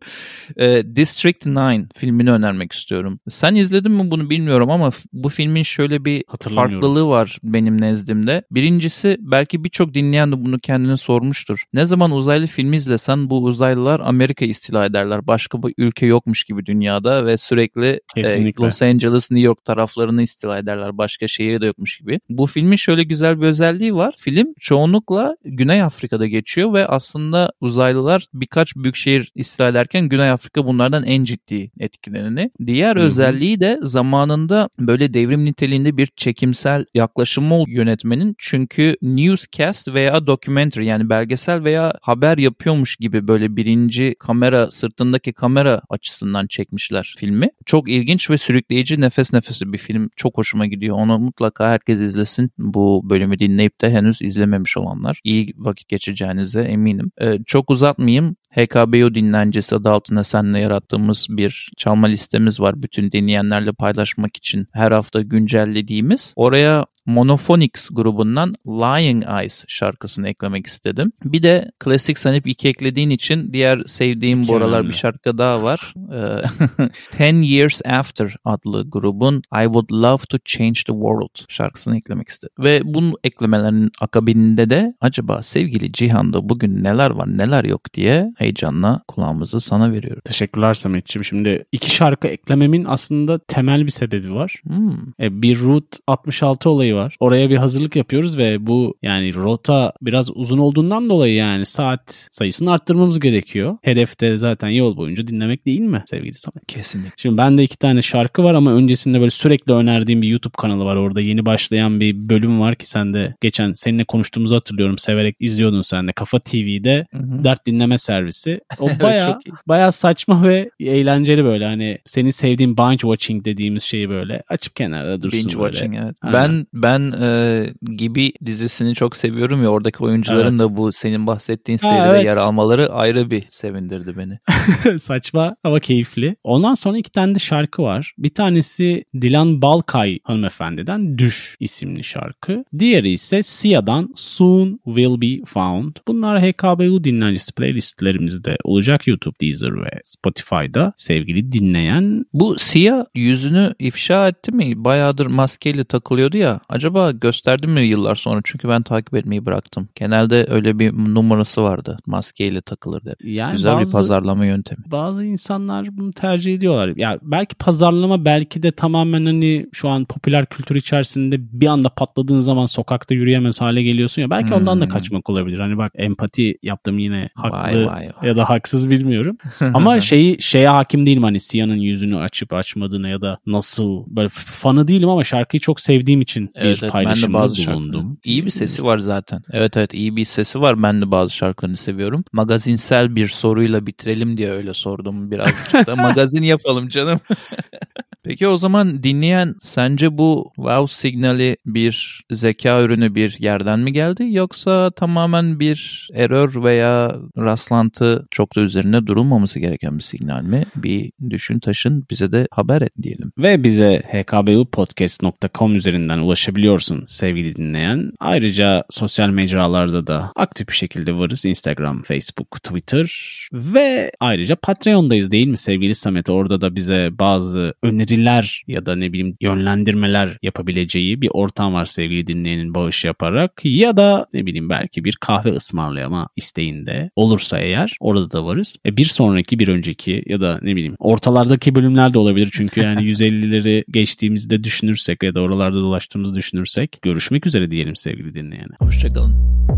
Ee, 0.57 0.83
District 0.97 1.47
9 1.47 1.89
filmini 1.95 2.31
önermek 2.31 2.73
istiyorum. 2.73 3.21
Sen 3.31 3.55
izledin 3.55 3.93
mi 3.93 4.11
bunu 4.11 4.31
bilmiyorum 4.31 4.71
ama 4.71 4.91
bu 5.13 5.29
filmin 5.29 5.63
şöyle 5.63 6.05
bir 6.05 6.25
farklılığı 6.55 7.07
var 7.07 7.39
benim 7.45 7.81
nezdimde. 7.81 8.43
Birincisi 8.51 9.17
belki 9.21 9.65
birçok 9.65 9.95
dinleyen 9.95 10.33
de 10.33 10.45
bunu 10.45 10.59
kendine 10.59 10.97
sormuştur. 10.97 11.65
Ne 11.75 11.87
zaman 11.87 12.11
uzaylı 12.11 12.47
filmi 12.47 12.77
izlesen 12.77 13.31
bu 13.31 13.45
uzaylılar 13.45 14.01
Amerika 14.01 14.45
istila 14.45 14.87
ederler. 14.87 15.27
Başka 15.27 15.63
bir 15.63 15.75
ülke 15.79 16.07
yokmuş 16.07 16.45
gibi 16.45 16.67
dünyada 16.67 17.27
ve 17.27 17.37
sürekli 17.37 18.01
e, 18.17 18.53
Los 18.61 18.83
Angeles, 18.83 19.31
New 19.31 19.47
York 19.47 19.65
taraflarını 19.65 20.23
istila 20.23 20.59
ederler. 20.59 20.99
Başka 20.99 21.29
şehir 21.29 21.61
de 21.61 21.74
yokmuş 21.75 21.99
gibi. 21.99 22.21
Bu 22.29 22.47
filmin 22.47 22.77
şöyle 22.77 23.03
güzel 23.03 23.41
bir 23.41 23.47
özelliği 23.47 23.95
var. 23.95 24.15
Film 24.19 24.55
çoğunlukla 24.61 25.37
Güney 25.45 25.83
Afrika'da 25.83 26.27
geçiyor 26.27 26.73
ve 26.73 26.87
aslında 26.87 27.53
uzaylılar 27.61 28.27
birkaç 28.35 28.77
büyük 28.77 28.97
şehir 28.97 29.33
istila 29.35 29.69
ederken 29.69 30.09
Güney 30.09 30.31
Afrika 30.31 30.67
bunlardan 30.67 31.05
en 31.05 31.25
ciddi 31.25 31.71
etkileneni. 31.81 32.51
Diğer 32.67 32.97
Hı-hı. 32.97 33.05
özelliği 33.05 33.61
de 33.61 33.79
zamanında 33.83 34.69
böyle 34.79 35.15
devrim 35.15 35.45
niteliğinde 35.45 35.97
bir 35.97 36.07
çekimsel 36.17 36.85
yaklaşımı 36.95 37.65
yönetmenin. 37.69 38.35
Çünkü 38.39 38.97
newscast 39.03 39.89
veya 39.89 40.27
documentary 40.27 40.85
yani 40.85 41.11
belgesel 41.11 41.65
veya 41.65 41.93
haber 42.03 42.39
yapıyormuş 42.39 42.97
gibi 42.97 43.29
böyle 43.29 43.57
birinci 43.57 44.15
kamera 44.19 44.71
sırtındaki 44.71 45.33
kamera 45.33 45.81
açısından 45.91 46.47
çekmişler 46.47 47.15
filmi. 47.19 47.49
Çok 47.67 47.91
ilginç 47.91 48.31
ve 48.31 48.39
sürükleyici 48.39 49.01
nefes 49.01 49.33
nefese 49.33 49.73
bir 49.73 49.79
film. 49.79 50.11
Çok 50.17 50.39
hoşuma 50.39 50.67
gidiyor. 50.67 50.97
Onu 50.97 51.19
mutlaka 51.19 51.54
mutlaka 51.55 51.73
herkes 51.73 52.01
izlesin. 52.01 52.51
Bu 52.59 53.03
bölümü 53.05 53.39
dinleyip 53.39 53.81
de 53.81 53.91
henüz 53.91 54.23
izlememiş 54.23 54.77
olanlar. 54.77 55.21
iyi 55.25 55.53
vakit 55.57 55.89
geçireceğinize 55.89 56.61
eminim. 56.63 57.11
Ee, 57.21 57.39
çok 57.47 57.71
uzatmayayım. 57.71 58.37
HKBO 58.51 59.15
dinlencesi 59.15 59.75
adı 59.75 59.91
altında 59.91 60.25
seninle 60.25 60.59
yarattığımız 60.59 61.27
bir 61.31 61.71
çalma 61.77 62.07
listemiz 62.07 62.61
var. 62.61 62.83
Bütün 62.83 63.11
dinleyenlerle 63.11 63.73
paylaşmak 63.73 64.37
için 64.37 64.67
her 64.73 64.93
hafta 64.93 65.21
güncellediğimiz. 65.21 66.33
Oraya 66.37 66.87
Monophonics 67.07 67.89
grubundan 67.93 68.55
Lying 68.67 69.25
Eyes 69.41 69.65
şarkısını 69.69 70.29
eklemek 70.29 70.67
istedim. 70.67 71.13
Bir 71.25 71.43
de 71.43 71.71
klasik 71.79 72.19
sanıp 72.19 72.47
iki 72.47 72.69
eklediğin 72.69 73.11
için 73.11 73.53
diğer 73.53 73.83
sevdiğim 73.87 74.49
bu 74.49 74.57
aralar 74.57 74.89
bir 74.89 74.93
şarkı 74.93 75.39
daha 75.39 75.63
var. 75.63 75.95
Ee, 76.13 76.89
Ten 77.11 77.43
Years 77.43 77.81
After 77.85 78.37
adlı 78.45 78.91
grubun 78.91 79.37
I 79.37 79.65
Would 79.65 79.91
Love 79.91 80.23
to 80.29 80.39
Change 80.45 80.81
the 80.87 80.93
World 80.93 81.49
şarkısını 81.49 81.97
eklemek 81.97 82.29
istedim. 82.29 82.55
Ve 82.59 82.81
bunun 82.85 83.15
eklemelerinin 83.25 83.91
akabinde 84.01 84.71
de 84.71 84.95
acaba 85.01 85.43
sevgili 85.43 85.93
Cihan'da 85.93 86.49
bugün 86.49 86.85
neler 86.85 87.11
var 87.11 87.39
neler 87.39 87.65
yok 87.65 87.95
diye 87.95 88.33
heyecanla 88.37 89.03
kulağımızı 89.09 89.61
sana 89.61 89.93
veriyorum. 89.93 90.23
Teşekkürler 90.25 90.75
Samet'ciğim. 90.75 91.25
Şimdi 91.25 91.65
iki 91.73 91.95
şarkı 91.95 92.29
eklememin 92.29 92.85
aslında 92.85 93.39
temel 93.39 93.85
bir 93.85 93.91
sebebi 93.91 94.35
var. 94.35 94.63
Hmm. 94.67 94.97
E, 95.21 95.43
bir 95.43 95.61
Route 95.61 95.99
66 96.07 96.71
olayı 96.71 96.94
var. 96.95 97.17
Oraya 97.21 97.51
bir 97.51 97.57
hazırlık 97.57 97.97
yapıyoruz 97.97 98.39
ve 98.39 98.67
bu 98.67 98.95
yani 99.03 99.35
rota 99.35 99.93
biraz 100.03 100.31
uzun 100.35 100.59
olduğundan 100.59 101.11
dolayı 101.11 101.35
yani 101.35 101.67
saat 101.67 102.29
sayısını 102.31 102.73
arttırmamız 102.73 103.21
gerekiyor. 103.21 103.77
Hedefte 103.83 104.37
zaten 104.37 104.69
yol 104.69 104.97
boyunca 104.97 105.27
dinlemek 105.27 105.67
değil 105.67 105.81
mi 105.81 106.03
sevgili 106.07 106.35
Samet? 106.35 106.67
Kesinlikle. 106.67 107.13
Şimdi 107.17 107.39
bende 107.39 107.63
iki 107.63 107.79
tane 107.79 108.03
şarkı 108.03 108.43
var 108.43 108.55
ama 108.55 108.73
öncesinde 108.73 109.21
böyle 109.21 109.31
sürekli 109.31 109.73
önerdiğim 109.73 110.23
bir 110.23 110.29
YouTube 110.29 110.55
kanalı 110.59 110.85
var. 110.85 110.97
Orada 110.97 111.21
yeni 111.21 111.47
başlayan 111.47 112.01
bir 112.01 112.29
bölüm 112.29 112.61
var 112.61 112.75
ki 112.75 112.91
sen 112.91 113.15
de 113.15 113.35
geçen 113.41 113.73
seninle 113.73 114.05
konuştuğumuzu 114.05 114.55
hatırlıyorum. 114.55 114.99
Severek 114.99 115.37
izliyordun 115.41 115.83
sen 115.83 116.09
de. 116.09 116.13
Kafa 116.13 116.39
TV'de 116.39 117.07
Hı-hı. 117.13 117.45
dert 117.45 117.67
dinleme 117.67 117.99
servisi. 117.99 118.61
O 118.79 118.89
baya 119.03 119.39
baya 119.69 119.93
saçma 119.93 120.49
ve 120.49 120.71
eğlenceli 120.81 121.45
böyle 121.45 121.65
hani 121.65 121.99
senin 122.07 122.31
sevdiğin 122.31 122.77
binge 122.77 122.99
watching 122.99 123.45
dediğimiz 123.45 123.83
şeyi 123.83 124.09
böyle 124.09 124.43
açıp 124.49 124.77
kenarda 124.77 125.23
dursun 125.23 125.41
binge 125.41 125.59
böyle. 125.59 125.73
watching 125.73 125.97
evet. 126.05 126.17
Ben 126.33 126.67
ben 126.85 127.13
e, 127.23 127.67
gibi 127.97 128.33
dizisini 128.47 128.95
çok 128.95 129.17
seviyorum 129.17 129.63
ya 129.63 129.69
oradaki 129.69 130.05
oyuncuların 130.05 130.49
evet. 130.49 130.59
da 130.59 130.77
bu 130.77 130.93
senin 130.93 131.27
bahsettiğin 131.27 131.79
seride 131.79 131.99
ha, 131.99 132.15
evet. 132.15 132.25
yer 132.25 132.37
almaları 132.37 132.93
ayrı 132.93 133.31
bir 133.31 133.45
sevindirdi 133.49 134.15
beni. 134.17 134.39
saçma 134.99 135.57
ama 135.65 135.81
keyifli. 135.81 136.37
Ondan 136.45 136.75
sonra 136.75 136.99
iki 136.99 137.11
tane 137.11 137.35
de 137.35 137.39
şarkı 137.39 137.83
var. 137.83 138.15
Bir 138.19 138.35
tanesi 138.35 139.05
Dilan 139.21 139.63
Balkay 139.63 140.19
hanımefendiden 140.25 141.19
Düş 141.19 141.57
isimli 141.61 142.05
şarkı. 142.05 142.65
Diğeri 142.79 143.11
ise 143.11 143.43
Sia'dan 143.43 144.13
Soon 144.17 144.81
Will 144.85 145.21
Be 145.21 145.45
Found. 145.47 145.97
Bunlar 146.09 146.43
HKBU 146.43 147.05
dinlencisi 147.05 147.55
playlistlerimizde 147.55 148.57
olacak 148.65 149.07
YouTube, 149.07 149.35
Deezer 149.41 149.85
ve 149.85 149.91
Spotify'da 150.05 150.93
sevgili 150.97 151.53
dinleyen. 151.53 152.25
Bu 152.33 152.59
Sia 152.59 153.07
yüzünü 153.15 153.75
ifşa 153.79 154.29
etti 154.29 154.53
mi? 154.53 154.85
Bayağıdır 154.85 155.27
maskeyle 155.27 155.85
takılıyordu 155.85 156.37
ya. 156.37 156.61
Acaba 156.75 157.11
gösterdi 157.11 157.67
mi 157.67 157.81
yıllar 157.81 158.15
sonra? 158.15 158.41
Çünkü 158.45 158.69
ben 158.69 158.83
takip 158.83 159.15
etmeyi 159.15 159.47
bıraktım. 159.47 159.89
Genelde 159.95 160.47
öyle 160.51 160.79
bir 160.79 160.93
numarası 160.93 161.63
vardı. 161.63 161.99
Maskeyle 162.07 162.61
takılır 162.61 163.05
dedi. 163.05 163.17
Yani 163.31 163.53
Güzel 163.53 163.75
bazı, 163.75 163.87
bir 163.87 163.93
pazarlama 163.93 164.47
yöntemi. 164.47 164.85
Bazı 164.87 165.25
insanlar 165.25 165.97
bunu 165.97 166.13
tercih 166.13 166.55
ediyorlar. 166.55 166.93
Ya 166.97 167.19
belki 167.23 167.55
pazarlama 167.55 168.25
belki 168.25 168.63
de 168.63 168.71
tamamen 168.71 169.27
hani 169.27 169.67
şu 169.73 169.89
an 169.89 170.05
popüler 170.05 170.47
kültür 170.47 170.77
içerisinde 170.77 171.37
bir 171.61 171.67
anda 171.67 171.89
patladığın 171.89 172.39
zaman 172.39 172.67
sokakta 172.67 173.15
yürüyemez 173.15 173.61
hale 173.61 173.83
geliyorsun 173.83 174.23
ya. 174.23 174.31
Belki 174.31 174.49
hmm. 174.49 174.57
ondan 174.57 174.81
da 174.81 174.85
hmm. 174.85 174.93
kaçmak 174.93 175.31
olabilir. 175.31 175.59
Hani 175.59 175.79
bak 175.79 175.93
empati 175.95 176.59
yaptım 176.63 176.99
yine 176.99 177.29
haklı 177.35 177.59
vay, 177.59 177.87
vay, 177.87 177.87
vay. 177.87 178.29
ya 178.29 178.37
da 178.37 178.51
haksız 178.51 178.91
bilmiyorum. 178.91 179.37
Ama 179.75 180.01
şeyi 180.01 180.43
şeye 180.43 180.69
hakim 180.69 181.07
değilim 181.07 181.23
hani 181.23 181.41
Sia'nın 181.41 181.77
yüzünü 181.77 182.19
açıp 182.19 182.53
açmadığına 182.53 183.09
ya 183.09 183.21
da 183.21 183.39
nasıl 183.47 184.05
böyle 184.07 184.29
fanı 184.29 184.89
değilim 184.89 185.09
ama 185.09 185.25
şarkıyı 185.25 185.61
çok 185.61 185.81
sevdiğim 185.81 186.21
için 186.21 186.51
evet, 186.67 186.79
evet, 186.83 186.93
paylaşımda 186.93 187.27
ben 187.27 187.35
de 187.35 187.35
bazı 187.35 187.67
bulundum. 187.67 187.93
Şarkıları. 187.93 188.17
İyi 188.25 188.45
bir 188.45 188.51
sesi 188.51 188.85
var 188.85 188.99
zaten. 188.99 189.43
Evet 189.53 189.77
evet 189.77 189.95
iyi 189.95 190.17
bir 190.17 190.25
sesi 190.25 190.61
var. 190.61 190.83
Ben 190.83 191.01
de 191.03 191.11
bazı 191.11 191.35
şarkılarını 191.35 191.77
seviyorum. 191.77 192.25
Magazinsel 192.33 193.17
bir 193.17 193.29
soruyla 193.29 193.87
bitirelim 193.87 194.37
diye 194.37 194.51
öyle 194.51 194.75
sordum 194.75 195.31
birazcık 195.31 195.87
da. 195.87 195.97
Magazin 196.03 196.43
yapalım 196.43 196.89
canım. 196.89 197.21
Peki 198.25 198.49
o 198.49 198.57
zaman 198.57 199.03
dinleyen 199.03 199.55
sence 199.61 200.19
bu 200.19 200.53
wow 200.57 200.95
signali 200.95 201.57
bir 201.67 202.25
zeka 202.33 202.83
ürünü 202.83 203.15
bir 203.15 203.37
yerden 203.41 203.81
mi 203.81 203.93
geldi 203.93 204.27
yoksa 204.31 204.91
tamamen 204.91 205.61
bir 205.61 206.09
error 206.15 206.65
veya 206.65 207.17
rastlantı 207.39 208.27
çok 208.31 208.57
da 208.57 208.61
üzerine 208.61 209.07
durulmaması 209.07 209.61
gereken 209.61 209.99
bir 209.99 210.03
signal 210.03 210.43
mi? 210.43 210.65
Bir 210.77 211.13
düşün 211.31 211.59
taşın 211.59 212.07
bize 212.11 212.33
de 212.33 212.49
haber 212.51 212.83
et 212.83 212.93
diyelim. 213.03 213.33
Ve 213.39 213.65
bize 213.65 214.03
hkbupodcast.com 214.13 215.77
üzerinden 215.77 216.19
ulaşabiliyorsun 216.19 217.05
sevgili 217.09 217.57
dinleyen. 217.57 218.11
Ayrıca 218.21 218.85
sosyal 218.91 219.29
mecralarda 219.29 220.07
da 220.07 220.33
aktif 220.37 220.69
bir 220.69 220.73
şekilde 220.73 221.15
varız. 221.15 221.45
Instagram, 221.45 222.03
Facebook, 222.03 222.63
Twitter 222.63 223.11
ve 223.53 224.11
ayrıca 224.21 224.57
Patreon'dayız 224.57 225.31
değil 225.31 225.49
mi 225.49 225.57
sevgili 225.57 225.95
Samet? 225.95 226.31
Orada 226.31 226.61
da 226.61 226.77
bize 226.77 227.11
bazı 227.19 227.75
öneriler 228.15 228.65
ya 228.67 228.87
da 228.87 228.97
ne 228.97 229.13
bileyim 229.13 229.35
yönlendirmeler 229.41 230.39
yapabileceği 230.43 231.21
bir 231.21 231.31
ortam 231.33 231.75
var 231.75 231.85
sevgili 231.85 232.27
dinleyenin 232.27 232.75
bağış 232.75 233.05
yaparak 233.05 233.53
ya 233.65 233.97
da 233.97 234.27
ne 234.35 234.47
bileyim 234.47 234.69
belki 234.69 235.05
bir 235.05 235.17
kahve 235.21 235.51
ısmarlayama 235.51 236.29
isteğinde 236.37 237.11
olursa 237.17 237.59
eğer 237.59 237.97
orada 238.01 238.31
da 238.31 238.45
varız. 238.45 238.77
E 238.87 238.97
bir 238.97 239.05
sonraki 239.05 239.59
bir 239.59 239.69
önceki 239.69 240.23
ya 240.27 240.41
da 240.41 240.59
ne 240.63 240.77
bileyim 240.77 240.97
ortalardaki 240.99 241.75
bölümler 241.75 242.15
de 242.15 242.19
olabilir 242.19 242.49
çünkü 242.53 242.81
yani 242.81 243.01
150'leri 243.11 243.85
geçtiğimizde 243.91 244.65
düşünürsek 244.65 245.23
ya 245.23 245.35
da 245.35 245.41
oralarda 245.41 245.77
dolaştığımızı 245.77 246.35
düşünürsek 246.35 246.99
görüşmek 247.03 247.47
üzere 247.47 247.71
diyelim 247.71 247.97
sevgili 247.97 248.35
dinleyene. 248.35 248.75
Hoşçakalın. 248.81 249.74